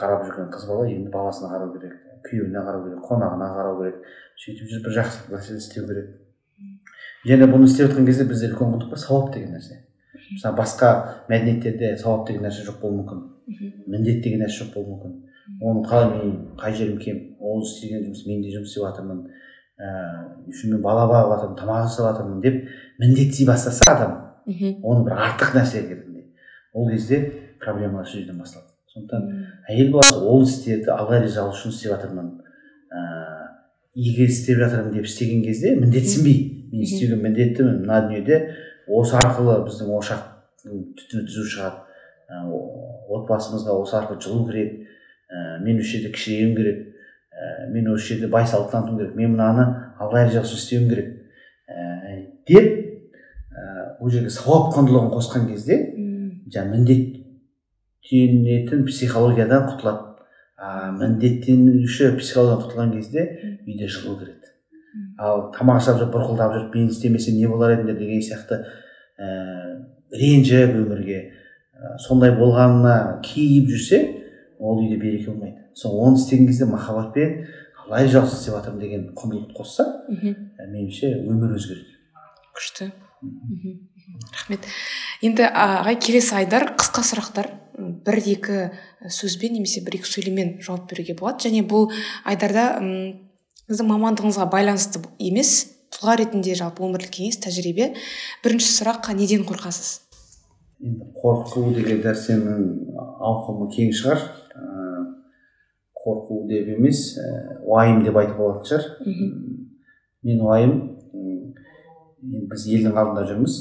[0.00, 1.96] қарап жүрген қыз бала енді баласына қарау керек
[2.26, 4.06] күйеуіне қарау керек қонағына қарау керек.
[4.36, 6.08] сөйтіп жүріп бір жақсы нәрсе істеу керек.
[7.24, 9.80] Және бұны істеп жатқан кезде бізде үлкен құндық бар сауап деген нәрсе.
[10.32, 10.90] Мысалы басқа
[11.30, 13.24] мәдениеттерде сауап деген нәрсе жоқ болуы мүмкін.
[13.86, 15.16] Міндет деген нәрсе жоқ болуы мүмкін.
[15.62, 19.20] Оны қалай мен қай жерім кем ол істеген жұмыс мен де жұмыс істеп жатырмын
[20.50, 22.56] үшін мен бала бағып жатырмын тамақ жасап жатырмын деп
[22.98, 24.14] міндеттей бастаса адам
[24.46, 24.80] Мхм.
[24.82, 26.24] оны бір артық нәрсе ретінде
[26.72, 28.72] ол кезде проблемалар сол жерден басталады.
[28.94, 32.26] Сондықтан әйел баласы ол істерді алла ризалығы үшін істеп жатырмын.
[32.26, 32.45] ыыы
[33.96, 36.68] игі істеп жатырмын деп істеген кезде міндетсінбей.
[36.72, 38.36] Мен істеуге міндеттімін мына дүниеде
[38.86, 41.78] осы арқылы біздің ошақтың түтіні түзу шығады.
[42.28, 42.30] Ә,
[43.16, 44.72] отбасымызға осы арқылы жылу кіреді.
[45.30, 45.32] Ә,
[45.64, 46.78] мен осы жерде кішіреюім керек.
[47.32, 47.34] Ә,
[47.72, 49.14] мен осы жерде байсалды танытуым керек.
[49.16, 49.64] Мен мынаны
[49.98, 51.08] алла ризалығы үшін істеуім керек.
[51.66, 51.68] Ә,
[52.50, 52.66] деп
[53.56, 53.58] ә,
[54.10, 55.74] жерге сауап құндылығын қосқан кезде
[56.52, 60.05] жаңағы міндеттенетін психологиядан құтылады.
[60.66, 63.26] А міндеттенуші психологиядан құтылған кезде
[63.66, 64.54] үйде жылу кіреді
[65.22, 68.62] ал тамақ жасап жүріп бұрқылдап жүріп мен істемесем не болар едіңдер деген сияқты
[69.16, 69.76] ііі
[70.12, 71.18] ренжіп өмірге.
[71.76, 74.00] Ә, сондай болғанына кейіп жүрсе
[74.58, 75.66] ол үйде береке болмайды.
[75.74, 77.46] Сол оны істеген кезде махаббатпен
[77.84, 81.98] алла ризалығы істеп жатырмын деген құндылықты қосса ә, меніңше өмір өзгереді.
[82.56, 82.90] Күшті.
[84.32, 84.66] Рахмет.
[85.24, 87.50] Енді ағай келесі айдар қысқа сұрақтар.
[87.76, 88.58] Бір екі
[89.12, 91.46] сөзбен немесе бір екі сөйлеммен жауап беруге болады.
[91.48, 91.90] Және бұл
[92.24, 93.28] айдарда м,
[93.66, 95.52] сіздің мамандығыңызға байланысты емес
[95.94, 97.92] тұлға ретінде жалпы өмірлік кеңес тәжірибе.
[98.44, 100.00] Бірінші сұрақ неден қорқасыз?
[100.84, 102.66] Енді қорқу деген нәрсенің
[103.24, 104.24] ауқымы кең шығар.
[104.56, 105.04] Ыыы
[106.06, 108.84] қорқу деп емес ііі уайым деп айтуға болатын шығар.
[110.26, 110.74] Мен уайым
[112.50, 113.56] біз елдің алдында жүрміз.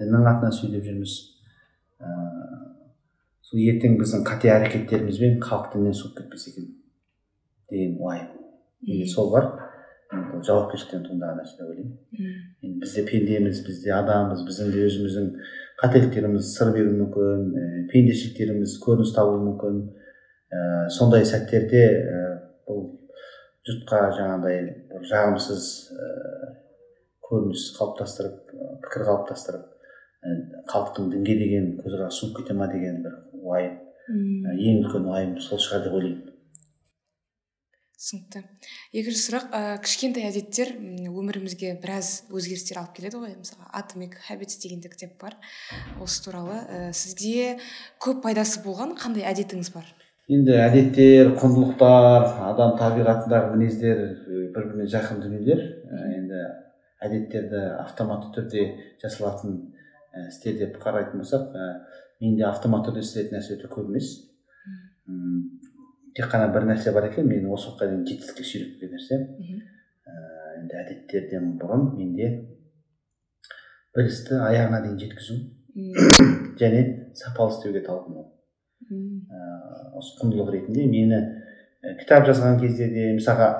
[0.00, 1.18] Діннің атынан сөйлеп жүрміз.
[3.50, 6.68] Сол ертең біздің қате әрекеттерімізбен халық діннен суып кетпесе екен
[7.70, 8.28] деген уайым
[8.86, 9.48] егер сол бар
[10.10, 11.96] ол жауапкершіліктен туындаған нәрсе деп ойлаймын
[12.62, 15.28] енді біз де пендеміз біз де адамбыз біздің де өзіміздің
[15.82, 19.80] қателіктеріміз сыр беруі мүмкін ііі пендешіліктеріміз көрініс табуы мүмкін
[20.50, 20.62] ә,
[20.96, 22.22] сондай сәттерде ә,
[22.66, 22.84] бұл
[23.68, 26.10] жұртқа жаңағыдай бір жағымсыз ә,
[27.30, 28.54] көрініс қалыптастырып
[28.86, 30.36] пікір қалыптастырып ә,
[30.72, 33.78] халықтың дінге деген көзқарасы суып кете ма деген бір уайым.
[34.10, 36.26] Ең үлкен уайым сол шығар деп ойлаймын.
[38.00, 38.40] Түсінікті.
[38.96, 40.70] Екінші сұрақ ә, кішкентай әдеттер
[41.10, 43.34] өмірімізге біраз өзгерістер алып келеді ғой.
[43.36, 45.36] Мысалы atomic habits деген де кітап бар.
[46.00, 47.58] Осы туралы ә, сізге
[48.00, 49.84] көп пайдасы болған қандай әдетіңіз бар?
[50.32, 54.02] Енді әдеттер құндылықтар адам табиғатындағы мінездер
[54.56, 55.62] бір біріне жақын дүниелер.
[56.16, 56.42] Енді
[57.04, 58.64] әдеттерді автоматты түрде
[59.02, 59.60] жасалатын
[60.28, 61.52] істер деп қарайтын болсақ
[62.20, 64.10] менде автоматты түрде істелетін нәрсе өте көп емес.
[66.16, 69.20] Тек қана бір нәрсе бар екен мені осы уақытқа дейін жетістікке сүйреткен нәрсе.
[70.10, 70.14] Ә,
[70.58, 72.30] енді әдеттерден бұрын менде
[73.94, 75.38] бір істі аяғына дейін жеткізу
[76.60, 76.82] және
[77.16, 78.26] сапалы істеуге талпыну.
[78.90, 79.40] Ә,
[79.96, 83.54] осы құндылық ретінде мені ә, кітап жазған кезде де мысалға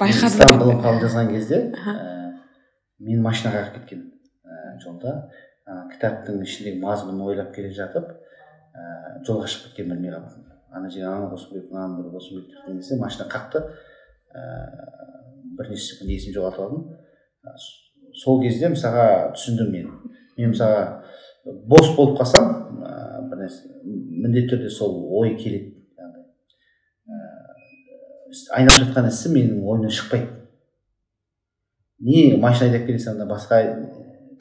[0.00, 0.62] байқадым.
[0.64, 2.06] Ғылым жазған кезде ә,
[3.04, 4.06] мен машина қағып кеткен
[4.42, 5.18] ә, жолда.
[5.66, 10.46] Ә, кітаптың ішіндегі мазмұнын ойлап келе жатып ә, жолға шығып кеткенін білмей қалыппын
[10.76, 13.62] ана жерге ананы қосу керек мынаны бір қосу керек деген кезде машина қақты.
[14.34, 16.82] Ыыы бірнеше секунд есімді жоғалтып алдым.
[18.14, 19.92] Сол кезде мысалға түсіндім мен.
[20.36, 20.82] Мен мысалға
[21.70, 22.50] бос болып қалсам
[22.82, 25.72] ыыы бір нәрсе міндетті түрде сол ой келеді
[28.52, 30.26] айналып жатқан ісім менің ойымнан шықпайды.
[32.04, 33.62] Не машина айдап келе жатсам да басқа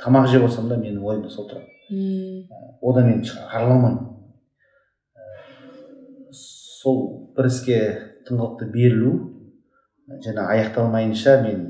[0.01, 1.67] тамақ жеп отырсам да менің ойымда сол тұрады
[2.81, 4.01] одан мен арыла алмаймын
[6.31, 6.99] сол
[7.37, 7.79] бір іске
[8.27, 9.13] тыңғылықты берілу
[10.25, 11.63] және аяқталмайынша мен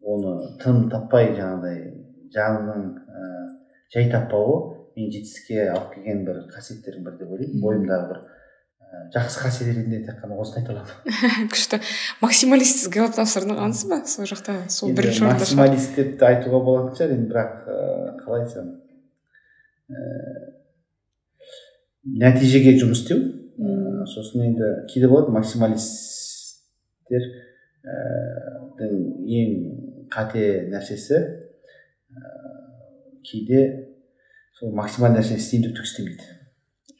[0.00, 1.80] оны тыным таппай жаңағыдай
[2.34, 3.24] жанымның ә,
[3.92, 4.58] жай таппауы
[4.96, 7.60] мен жетістікке алып келген бір қасиеттердің бірі деп ойлаймын.
[7.64, 8.22] Бойымдағы бір
[9.14, 10.90] жақсы қасиет ретінде тек қана осыны айта аламын.
[11.52, 11.78] күшті.
[12.22, 14.56] Максималист сізге тапсырғансыз ба сол жақта?
[14.70, 17.14] Сол бірінші орында максималист деп айтуға болатын шығар.
[17.16, 17.76] Енді бірақ ә,
[18.22, 18.72] қалай айтсам?
[19.90, 19.92] Ә,
[22.24, 23.22] нәтижеге жұмыс істеу.
[23.60, 27.30] Ә, сосын енді кейде болады максималисттер
[27.86, 27.96] ә,
[28.80, 29.54] ең
[30.10, 32.34] қате нәрсесі ә,
[33.30, 33.64] кейде
[34.58, 36.39] сол максималды нәрсені істеймін деп түк істемейді.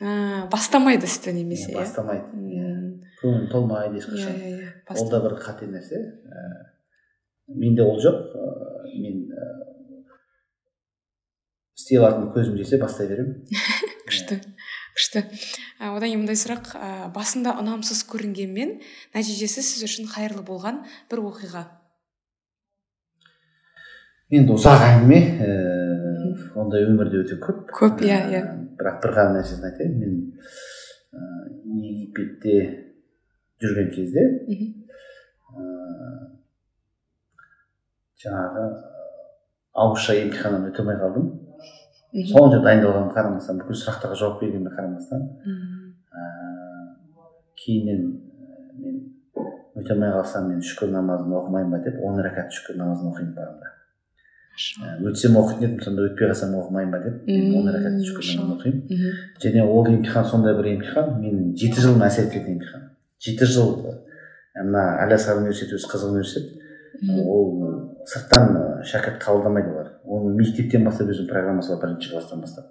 [0.00, 2.26] Ә, бастамайды істі немесе иә бастамайды.
[2.40, 2.68] Иә.
[3.20, 6.00] Көңілі толмайды ешқашан иә иә ол да бір қате нәрсе.
[6.26, 6.44] Ә,
[7.48, 8.32] менде ол жоқ.
[8.34, 9.50] Ә, мен ә,
[11.76, 13.44] істей алатын көзім жесе бастай беремін.
[14.08, 14.40] күшті
[14.96, 15.24] күшті.
[15.80, 16.72] Одан кейін мындай сұрақ.
[16.76, 18.78] Ә, басында ұнамсыз көрінгенмен
[19.14, 21.66] нәтижесі сіз үшін қайырлы болған бір оқиға?
[24.30, 25.20] Енді ұзақ әңгіме.
[25.40, 25.79] Ііі
[26.60, 27.66] ондай өмірде өте көп.
[27.74, 28.42] Көп иә иә.
[28.80, 30.12] бірақ бір ғана нәрсесін айтайын мен
[31.12, 32.54] ыыы египетте
[33.62, 34.68] жүрген кезде ыыы
[38.24, 38.64] жаңағы
[39.84, 41.28] ауызша емтиханнан өте алмай қалдым
[42.32, 45.70] сонша дайындалғанға қарамастан бүкіл сұрақтарға жауап бергенге қарамастан ыыы
[47.64, 48.02] кейіннен
[48.80, 48.96] мен
[49.76, 53.69] өте алмай қалсам мен шүкір намазын оқымаймын ба деп он рәкат шүкір намазын оқимын барымда.
[55.08, 58.80] Өтсем оқитын едім сонда өтпей қалсам оқымаймын ба деп он рәкат шүкір намазын оқимын
[59.42, 61.14] және ол емтихан сондай бір емтихан.
[61.22, 62.82] Менің жеті жылыма әсер ететін емтихан.
[63.24, 63.70] Жеті жыл
[64.60, 66.60] мына әл асқар университеті өзі қызық университет.
[67.24, 67.46] Ол
[68.10, 68.52] сырттан
[68.84, 69.88] шәкірт қабылдамайды олар.
[70.04, 72.68] Оны мектептен бастап өзінің программасы бар бірінші класстан бастап.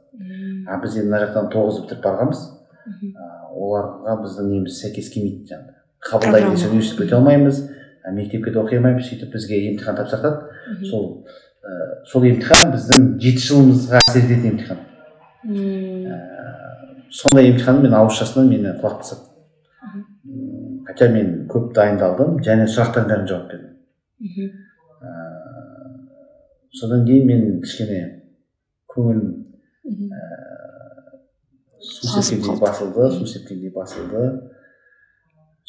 [0.67, 2.45] А біз енді мына жақтан тоғыз бітіріп барғанбыз.
[3.55, 5.77] Оларға біздің неміз сәйкес келмейді жаңағы
[6.09, 7.63] қабылдай берсе университетке өте алмаймыз.
[8.13, 9.09] Мектепке де оқи алмаймыз.
[9.09, 11.25] сөйтіп бізге емтихан тапсыртады сол
[11.63, 14.85] ә, сол емтихан біздің жеті жылымызға әсер ететін емтихан.
[15.45, 16.21] Ә,
[17.09, 19.29] сондай емтихан мен ауызшасынан мені тастады
[20.89, 23.73] хотя мен көп дайындалдым және сұрақтардың бәріне жауап бердім.
[24.19, 24.47] Ыыы
[26.79, 27.99] содан кейін мен кішкене
[28.93, 29.29] көңілім
[29.89, 30.19] ііі
[31.89, 34.23] су сепкендей басылды су сепкендей басылды.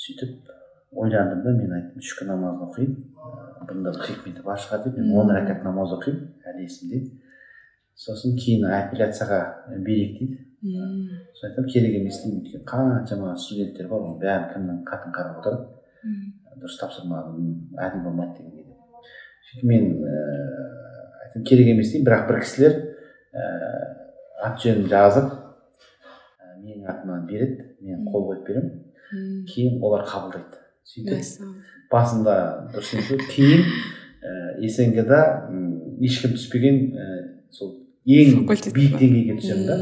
[0.00, 0.50] Сөйтіп
[0.96, 2.92] ойландым да мен айттым шүкір намазын оқиын.
[3.68, 7.00] Бір хикметі бар шығар деп мен он рәкат намаз оқимын әлі есімде.
[7.96, 9.40] Сосын кейін апелляцияға
[9.76, 10.38] берейік дейді.
[11.34, 15.68] Сосын айтамын керек емес деймін өйткені қаншама студенттер бар оның бәрін кімнің хатын қарап отырады
[16.60, 18.66] дұрыс тапсырмадым әділ болмайды дегенге
[19.48, 20.16] сөйтіп мен ііі
[21.24, 23.80] айтамын керек емес деймін бірақ бір кісілер ііі
[24.44, 25.32] аты жөнін жазып
[26.60, 28.72] менің атымнан береді мен қол қойып беремін.
[29.50, 30.60] Кейін олар қабылдайды.
[30.86, 31.12] Сөйтіп
[31.90, 32.36] басында
[32.74, 33.64] дұрыс емес кейін
[34.60, 35.20] ііі снг да
[36.00, 37.20] ешкім түспеген ііі
[37.54, 37.72] сол
[38.06, 39.78] ең биік деңгейге түсемін да.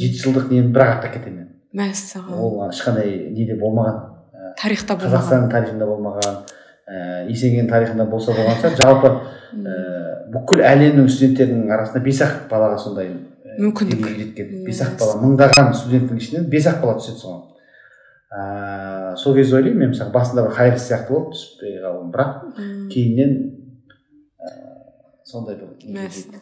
[0.00, 1.50] Жеті жылдық нені бір ақ аттап кетемін мен.
[1.80, 4.00] Мәссаған ол ешқандай неде болмаған.
[4.58, 5.12] Тарихта болмаған.
[5.12, 6.40] Қазақстан тарихында болмаған.
[7.30, 8.78] Есенген тарихында болса болған шығар.
[8.80, 9.10] Жалпы
[9.62, 9.76] ә,
[10.34, 13.12] бүкіл әлемнің студенттерінің арасында бес ақ балаға сондай
[13.60, 14.02] Мүмкіндік.
[14.18, 14.50] жеткен.
[14.66, 17.40] Бес ақ бала мыңдаған студенттің ішінен бес ақ бала түседі соған.
[18.30, 22.12] Ә, сол кезде ойлаймын мен мысалы басында бір хайыр сияқты болды түспей қалдым.
[22.14, 22.30] Бірақ
[22.92, 23.34] кейіннен
[24.38, 24.52] ә,
[25.26, 25.74] сондай бір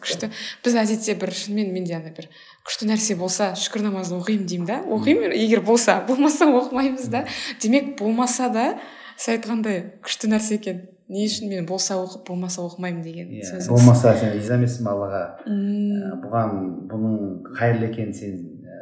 [0.03, 0.29] күшті.
[0.65, 2.29] Біз әдетте бір шынымен менде андай бір
[2.67, 4.79] күшті нәрсе болса шүкір намазын оқимын деймін да.
[4.85, 7.25] Оқимын егер болса болмаса оқымаймыз да.
[7.61, 8.69] Демек болмаса да
[9.17, 10.87] сіз айтқандай күшті нәрсе екен.
[11.09, 13.69] Не үшін мен болса оқып болмаса оқымаймын деген иә сөзіңіз?
[13.71, 16.51] болмаса сен риза емессің аллаға ә, бұған
[16.91, 17.15] бұның
[17.57, 18.35] қайырлы екенін сен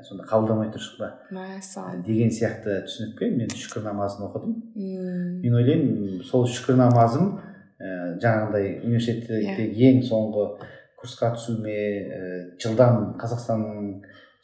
[0.05, 4.53] сонда қабылдамай тұрсың ба мәссаған деген сияқты түсінікпен мен шүкір намазын оқыдым.
[4.75, 7.31] М, мен ойлаймын сол шүкір намазым
[7.79, 10.47] ә, жаңағындай университеттегі ең соңғы
[10.97, 12.21] курсқа түсуіме ә,
[12.61, 13.91] жылдам қазақстанның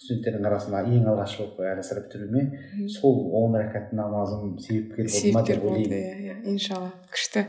[0.04, 5.44] студенттердің арасында ең алғаш болып әлі асыра бітіруіме сол он рәкат намазым себепкер болды ма
[5.48, 5.94] деп ойлаймын.
[5.94, 6.90] иә иә иншалла.
[7.14, 7.46] Күшті.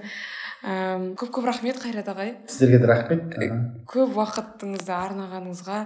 [0.65, 2.31] Әм, көп көп рахмет қайрат ағай.
[2.49, 3.35] Сіздерге де рахмет.
[3.37, 3.49] Э,
[3.91, 5.81] көп уақытыңызды арнағаныңызға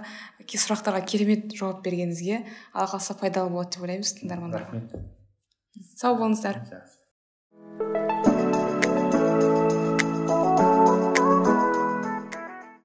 [0.53, 2.39] сұрақтарға керемет жауап бергеніңізге
[2.71, 4.63] алла қаласа пайдалы болады деп ойлаймыз тыңдармандар.
[4.63, 4.95] Рахмет.
[5.99, 6.63] Сау болыңыздар.